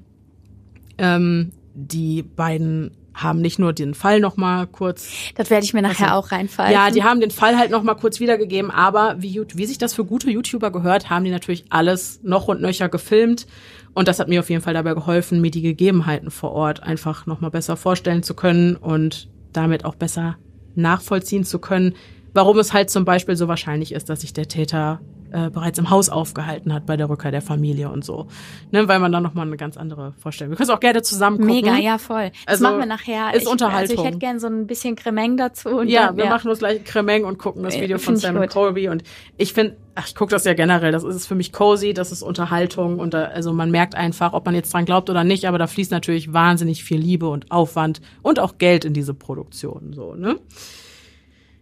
[1.02, 5.10] Ähm, die beiden haben nicht nur den Fall noch mal kurz.
[5.36, 6.72] Das werde ich mir nachher Also, auch reinfallen.
[6.72, 9.94] Ja, die haben den Fall halt noch mal kurz wiedergegeben, aber wie, wie sich das
[9.94, 13.48] für gute YouTuber gehört, haben die natürlich alles noch und nöcher gefilmt.
[13.94, 17.26] Und das hat mir auf jeden Fall dabei geholfen, mir die Gegebenheiten vor Ort einfach
[17.26, 20.38] noch mal besser vorstellen zu können und damit auch besser
[20.76, 21.96] nachvollziehen zu können,
[22.34, 25.02] warum es halt zum Beispiel so wahrscheinlich ist, dass sich der Täter
[25.32, 28.28] äh, bereits im Haus aufgehalten hat bei der Rückkehr der Familie und so.
[28.72, 30.52] Ne, weil man dann noch mal eine ganz andere Vorstellung.
[30.52, 31.54] Wir können es auch gerne zusammen gucken.
[31.56, 32.32] Mega, ja, voll.
[32.46, 33.34] Das Also, machen wir nachher.
[33.34, 33.82] ist ich, Unterhaltung.
[33.98, 35.70] Also ich hätte gern so ein bisschen Cremeng dazu.
[35.70, 38.36] Und Ja, wir machen uns gleich Cremeng und gucken das Äh, Video von ich Sam
[38.40, 38.50] gut.
[38.50, 38.90] Colby.
[38.90, 39.04] Und
[39.38, 40.92] ich finde, ach, ich gucke das ja generell.
[40.92, 43.00] Das ist für mich cozy, das ist Unterhaltung.
[43.00, 45.68] Und da, also man merkt einfach, ob man jetzt dran glaubt oder nicht, aber da
[45.68, 49.94] fließt natürlich wahnsinnig viel Liebe und Aufwand und auch Geld in diese Produktion.
[49.94, 50.38] So, ne?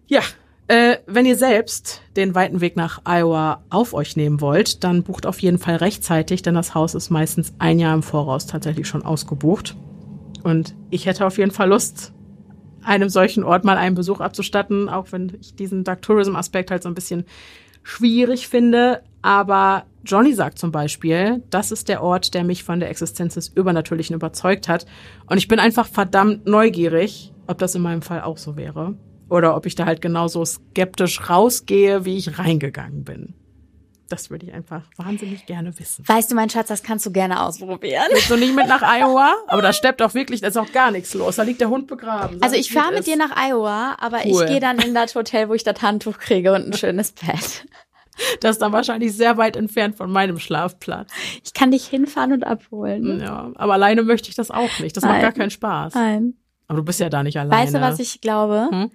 [0.08, 0.22] Ja.
[0.70, 5.26] Äh, wenn ihr selbst den weiten Weg nach Iowa auf euch nehmen wollt, dann bucht
[5.26, 9.02] auf jeden Fall rechtzeitig, denn das Haus ist meistens ein Jahr im Voraus tatsächlich schon
[9.02, 9.76] ausgebucht.
[10.44, 12.14] Und ich hätte auf jeden Fall Lust,
[12.84, 16.84] einem solchen Ort mal einen Besuch abzustatten, auch wenn ich diesen Dark Tourism Aspekt halt
[16.84, 17.26] so ein bisschen
[17.82, 19.02] schwierig finde.
[19.24, 23.48] Aber Johnny sagt zum Beispiel, das ist der Ort, der mich von der Existenz des
[23.48, 24.86] Übernatürlichen überzeugt hat.
[25.26, 28.94] Und ich bin einfach verdammt neugierig, ob das in meinem Fall auch so wäre.
[29.30, 33.36] Oder ob ich da halt genauso skeptisch rausgehe, wie ich reingegangen bin.
[34.10, 36.04] Das würde ich einfach wahnsinnig gerne wissen.
[36.08, 38.06] Weißt du, mein Schatz, das kannst du gerne ausprobieren.
[38.12, 39.36] Willst du nicht mit nach Iowa?
[39.48, 41.36] Aber da steppt auch wirklich, da ist auch gar nichts los.
[41.36, 42.42] Da liegt der Hund begraben.
[42.42, 44.44] Also ich fahre mit dir nach Iowa, aber Cool.
[44.46, 47.66] ich gehe dann in das Hotel, wo ich das Handtuch kriege und ein schönes Bett.
[48.42, 51.10] Das ist dann wahrscheinlich sehr weit entfernt von meinem Schlafplatz.
[51.44, 53.22] Ich kann dich hinfahren und abholen.
[53.22, 54.98] Ja, aber alleine möchte ich das auch nicht.
[54.98, 55.22] Das macht Nein.
[55.22, 55.94] gar keinen Spaß.
[55.94, 56.34] Nein.
[56.68, 57.64] Aber du bist ja da nicht alleine.
[57.64, 58.68] Weißt du, was ich glaube?
[58.72, 58.92] Hm?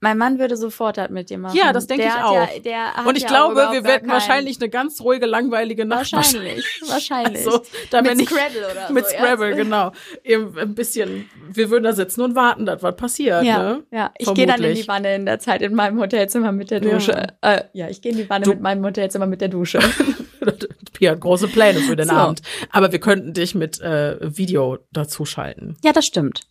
[0.00, 1.56] Mein Mann würde sofort das mit dir machen.
[1.56, 2.32] Ja, das denke ich auch.
[2.34, 6.12] Ja, der hat Und ich ja glaube, wir werden wahrscheinlich eine ganz ruhige, langweilige Nacht.
[6.12, 7.44] Wahrscheinlich, wahrscheinlich.
[7.44, 9.16] Also, da mit ich Scrabble oder mit so.
[9.16, 9.56] Scrabble, ja.
[9.56, 9.92] genau.
[10.22, 13.42] Eben ein bisschen, wir würden da sitzen und warten, dass was passiert.
[13.42, 13.82] Ja, Ne?
[13.90, 14.12] ja.
[14.18, 16.90] Ich gehe dann in die Wanne in der Zeit in meinem Hotelzimmer mit der Ja.
[16.92, 17.26] Dusche.
[17.42, 19.80] Ja, äh, ja ich gehe in die Wanne Du- mit meinem Hotelzimmer mit der Dusche.
[20.92, 22.14] Pia hat große Pläne für den So.
[22.14, 22.42] Abend.
[22.70, 25.76] Aber wir könnten dich mit äh, Video dazu schalten.
[25.82, 26.42] ja, das stimmt.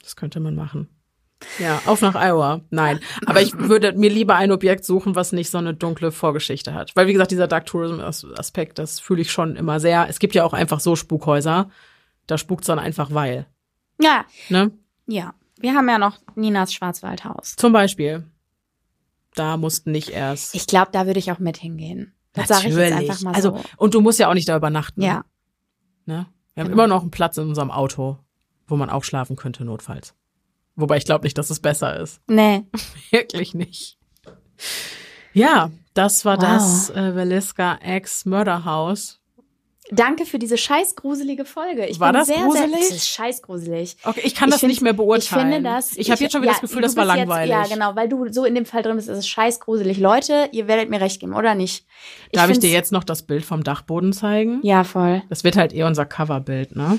[0.00, 0.88] Das könnte man machen.
[1.58, 2.60] Ja, auf nach Iowa.
[2.70, 3.00] Nein.
[3.26, 6.94] Aber ich würde mir lieber ein Objekt suchen, was nicht so eine dunkle Vorgeschichte hat.
[6.96, 10.08] Weil, wie gesagt, dieser Dark Tourism As- Aspekt, das fühle ich schon immer sehr.
[10.08, 11.70] Es gibt ja auch einfach so Spukhäuser.
[12.26, 13.46] Da spukt's dann einfach weil.
[14.00, 14.70] Ja, Ne?
[15.06, 15.34] ja.
[15.58, 17.54] Wir haben ja noch Ninas Schwarzwaldhaus.
[17.56, 18.24] Zum Beispiel.
[19.34, 20.54] Da mussten nicht erst.
[20.54, 22.12] Ich glaube, da würde ich auch mit hingehen.
[22.32, 23.62] Das sage ich jetzt einfach mal also, so.
[23.76, 25.00] und du musst ja auch nicht da übernachten.
[25.02, 25.24] Ja,
[26.06, 26.26] Ne?
[26.54, 26.82] Wir haben Genau.
[26.84, 28.18] immer noch einen Platz in unserem Auto,
[28.66, 30.14] wo man auch schlafen könnte, notfalls.
[30.76, 32.20] Wobei ich glaube nicht, dass es besser ist.
[32.26, 32.62] nee.
[33.10, 33.96] Wirklich nicht.
[35.32, 36.44] Ja, das war Wow.
[36.44, 39.20] das äh, Veliska Ex Murder House.
[39.90, 41.84] Danke für diese scheißgruselige Folge.
[41.86, 42.70] Ich War bin das sehr, gruselig?
[42.70, 43.96] Sehr, das ist scheißgruselig.
[44.04, 45.48] Okay, ich kann Ich das find- nicht mehr beurteilen.
[45.48, 45.96] Ich finde das.
[45.98, 47.54] Ich habe jetzt schon wieder ja, das Gefühl, das war langweilig.
[47.54, 49.98] Jetzt, ja, genau, weil du so in dem Fall drin bist, ist es scheißgruselig.
[49.98, 51.84] Leute, ihr werdet mir recht geben, oder nicht?
[52.32, 54.60] Darf ich dir jetzt noch das Bild vom Dachboden zeigen?
[54.62, 55.22] Ja, voll.
[55.28, 56.98] Das wird halt eher unser Coverbild, ne?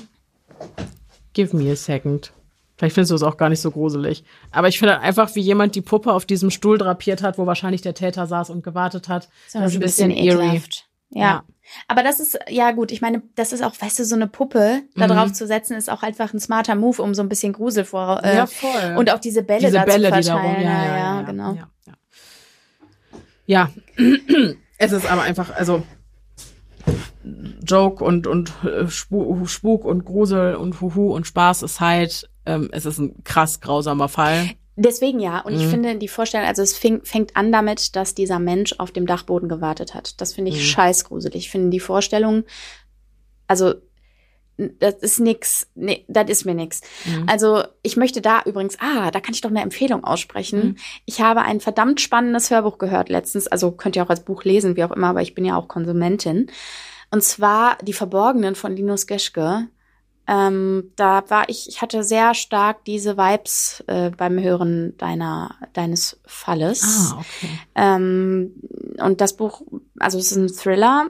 [1.33, 2.31] Give me a second.
[2.77, 4.23] Vielleicht findest du es auch gar nicht so gruselig.
[4.51, 7.81] Aber ich finde einfach, wie jemand die Puppe auf diesem Stuhl drapiert hat, wo wahrscheinlich
[7.81, 9.29] der Täter saß und gewartet hat.
[9.47, 10.85] So ein bisschen, ekelhaft.
[11.09, 11.21] Ja.
[11.21, 11.43] Ja.
[11.87, 14.81] Aber das ist, ja gut, ich meine, das ist auch, weißt du, so eine Puppe
[14.95, 15.11] da Mhm.
[15.11, 18.23] drauf zu setzen, ist auch einfach ein smarter Move, um so ein bisschen Grusel vor.
[18.23, 18.95] Äh, ja, voll.
[18.97, 20.63] Und auch diese Bälle diese da Bälle, zu die da rum, verteilen.
[20.63, 21.57] ja, ja, ja, ja, genau.
[23.47, 23.69] Ja,
[24.77, 25.83] es ist aber einfach, also
[27.63, 32.69] Joke und und äh, Spu- Spuk und Grusel und Huhu und Spaß ist halt, ähm,
[32.71, 34.51] es ist ein krass grausamer Fall.
[34.77, 35.39] Deswegen ja.
[35.39, 35.69] Und ich Mhm.
[35.69, 39.47] finde die Vorstellung, also es fing, fängt an damit, dass dieser Mensch auf dem Dachboden
[39.47, 40.19] gewartet hat.
[40.19, 40.61] Das finde ich Mhm.
[40.63, 41.45] scheißgruselig.
[41.45, 42.43] Ich finde die Vorstellung,
[43.47, 43.75] also
[44.57, 46.81] das ist nix, nee, das ist mir nix.
[47.05, 47.25] Mhm.
[47.27, 50.59] Also ich möchte da übrigens, ah, da kann ich doch eine Empfehlung aussprechen.
[50.65, 50.75] Mhm.
[51.05, 54.75] Ich habe ein verdammt spannendes Hörbuch gehört letztens, also könnt ihr auch als Buch lesen,
[54.77, 56.47] wie auch immer, aber ich bin ja auch Konsumentin.
[57.11, 59.67] Und zwar Die Verborgenen von Linus Geschke.
[60.27, 66.19] Ähm, da war ich, ich hatte sehr stark diese Vibes äh, beim Hören deiner, deines
[66.25, 67.13] Falles.
[67.13, 67.59] Ah, okay.
[67.75, 68.53] Ähm,
[68.99, 69.61] und das Buch,
[69.99, 71.09] also es ist ein Thriller,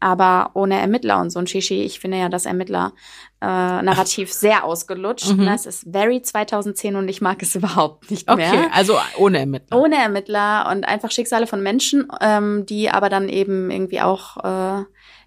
[0.00, 1.82] aber ohne Ermittler und so ein Shishi.
[1.82, 5.32] Ich finde ja das Ermittler-Narrativ sehr ausgelutscht.
[5.32, 5.46] Mhm.
[5.46, 8.68] Das ist very 2010 und ich mag es überhaupt nicht Okay, mehr.
[8.74, 9.78] also ohne Ermittler.
[9.80, 14.84] Ohne Ermittler und einfach Schicksale von Menschen, ähm, die aber dann eben irgendwie auch äh,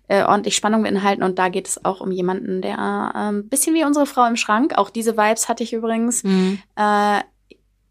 [0.07, 1.23] äh, ordentlich Spannung beinhalten.
[1.23, 4.35] Und da geht es auch um jemanden, der ein ähm, bisschen wie unsere Frau im
[4.37, 6.59] Schrank, auch diese Vibes hatte ich übrigens, Mhm.
[6.77, 7.19] äh,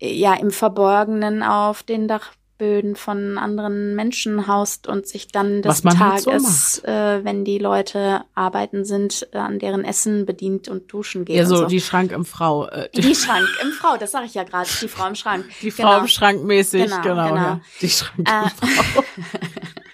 [0.00, 5.96] ja, im Verborgenen auf den Dachböden von anderen Menschen haust und sich dann des halt
[6.24, 11.24] Tages, so äh, wenn die Leute arbeiten sind, äh, an deren Essen bedient und duschen
[11.24, 11.36] geht.
[11.36, 11.66] Ja, so, so.
[11.66, 12.66] die Schrank im Frau.
[12.66, 15.46] Äh, die, Die Schrank im Frau, das sage ich ja gerade, die Frau im Schrank.
[15.62, 15.98] die Frau Genau.
[16.00, 17.28] im Schrank mäßig, Genau, genau.
[17.28, 17.36] genau.
[17.36, 17.60] Ja.
[17.80, 19.02] Die Schrank Äh, im Frau.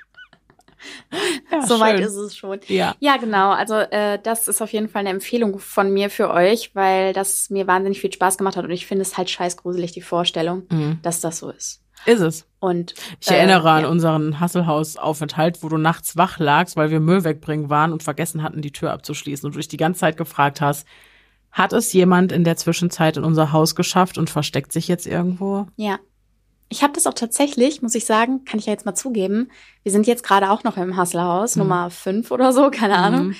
[1.50, 2.60] ja, Soweit ist es schon.
[2.68, 2.94] Ja.
[3.00, 3.50] Ja, genau.
[3.50, 7.50] Also äh, das ist auf jeden Fall eine Empfehlung von mir für euch, weil das
[7.50, 10.98] mir wahnsinnig viel Spaß gemacht hat und ich finde es halt scheißgruselig, die Vorstellung, Mhm.
[11.02, 11.80] dass das so ist.
[12.04, 12.46] Ist es.
[12.58, 13.88] Und Ich erinnere an ja.
[13.88, 18.60] unseren Hasselhaus-Aufenthalt, wo du nachts wach lagst, weil wir Müll wegbringen waren und vergessen hatten,
[18.62, 20.86] die Tür abzuschließen und du dich die ganze Zeit gefragt hast,
[21.52, 25.66] hat es jemand in der Zwischenzeit in unser Haus geschafft und versteckt sich jetzt irgendwo?
[25.76, 25.98] Ja.
[26.72, 29.50] Ich habe das auch tatsächlich, muss ich sagen, kann ich ja jetzt mal zugeben.
[29.82, 31.62] Wir sind jetzt gerade auch noch im Hasselhaus, Mhm.
[31.62, 33.26] Nummer fünf oder so, keine Ahnung.
[33.28, 33.36] Mhm.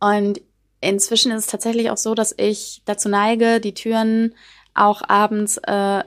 [0.00, 0.40] Und
[0.80, 4.34] inzwischen ist es tatsächlich auch so, dass ich dazu neige, die Türen
[4.72, 6.02] auch abends äh, äh,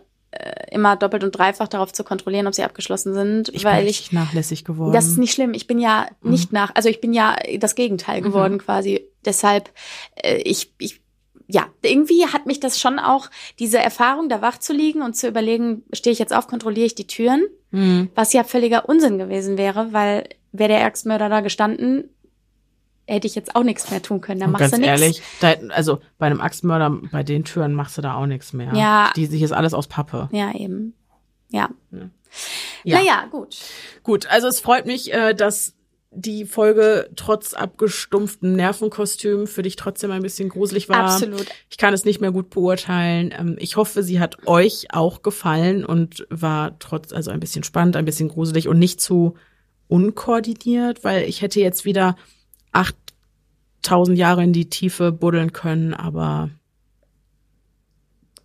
[0.72, 4.12] immer doppelt und dreifach darauf zu kontrollieren, ob sie abgeschlossen sind, Ich weil bin ich
[4.12, 4.94] nachlässig geworden.
[4.94, 5.54] Das ist nicht schlimm.
[5.54, 6.32] Ich bin ja Mhm.
[6.32, 8.24] nicht nach, also ich bin ja das Gegenteil Mhm.
[8.24, 9.06] geworden quasi.
[9.26, 9.70] Deshalb,
[10.16, 11.02] äh, ich, ich,
[11.48, 13.30] ja, irgendwie hat mich das schon auch,
[13.60, 16.96] diese Erfahrung, da wach zu liegen und zu überlegen, stehe ich jetzt auf, kontrolliere ich
[16.96, 18.10] die Türen, Mhm.
[18.16, 22.10] was ja völliger Unsinn gewesen wäre, weil wäre der Axtmörder da gestanden,
[23.08, 24.40] hätte ich jetzt auch nichts mehr tun können.
[24.40, 25.02] Da machst ganz du nichts.
[25.02, 28.74] ehrlich, da, also bei einem Axtmörder, bei den Türen machst du da auch nichts mehr.
[28.76, 29.12] Ja.
[29.16, 30.30] Die sich ist alles aus Pappe.
[30.32, 30.94] Ja, eben.
[31.50, 31.70] Ja.
[31.92, 33.00] Ja.
[33.00, 33.58] Naja, gut.
[34.04, 35.74] Gut, also es freut mich, äh, dass
[36.16, 41.12] die Folge trotz abgestumpften Nervenkostüm für dich trotzdem ein bisschen gruselig war.
[41.12, 41.46] Absolut.
[41.70, 43.34] Ich kann es nicht mehr gut beurteilen.
[43.38, 47.96] Ähm, Ich hoffe, sie hat euch auch gefallen und war trotz, also ein bisschen spannend,
[47.96, 49.36] ein bisschen gruselig und nicht zu
[49.88, 52.16] unkoordiniert, weil ich hätte jetzt wieder
[52.72, 56.50] 8000 Jahre in die Tiefe buddeln können, aber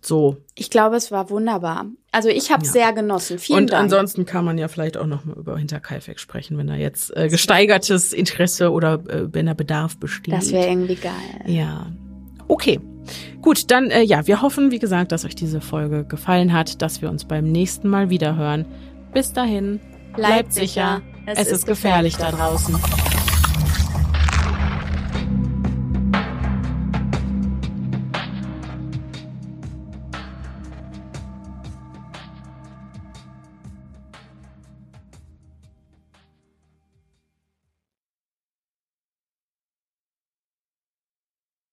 [0.01, 0.37] so.
[0.55, 1.85] Ich glaube, es war wunderbar.
[2.11, 2.71] Also ich habe Ja.
[2.71, 3.37] sehr genossen.
[3.37, 3.83] Vielen und Dank.
[3.83, 7.27] ansonsten kann man ja vielleicht auch noch mal über Hinterkaifeck sprechen, wenn da jetzt äh,
[7.29, 10.33] gesteigertes Interesse oder äh, wenn da Bedarf besteht.
[10.33, 11.13] das wäre irgendwie geil.
[11.45, 11.85] Ja.
[12.47, 12.79] Okay.
[13.41, 17.01] Gut, dann äh, ja, wir hoffen, wie gesagt, dass euch diese Folge gefallen hat, dass
[17.01, 18.65] wir uns beim nächsten Mal wieder hören.
[19.13, 19.79] Bis dahin,
[20.15, 21.01] bleibt sicher.
[21.25, 22.75] Es ist gefährlich da draußen.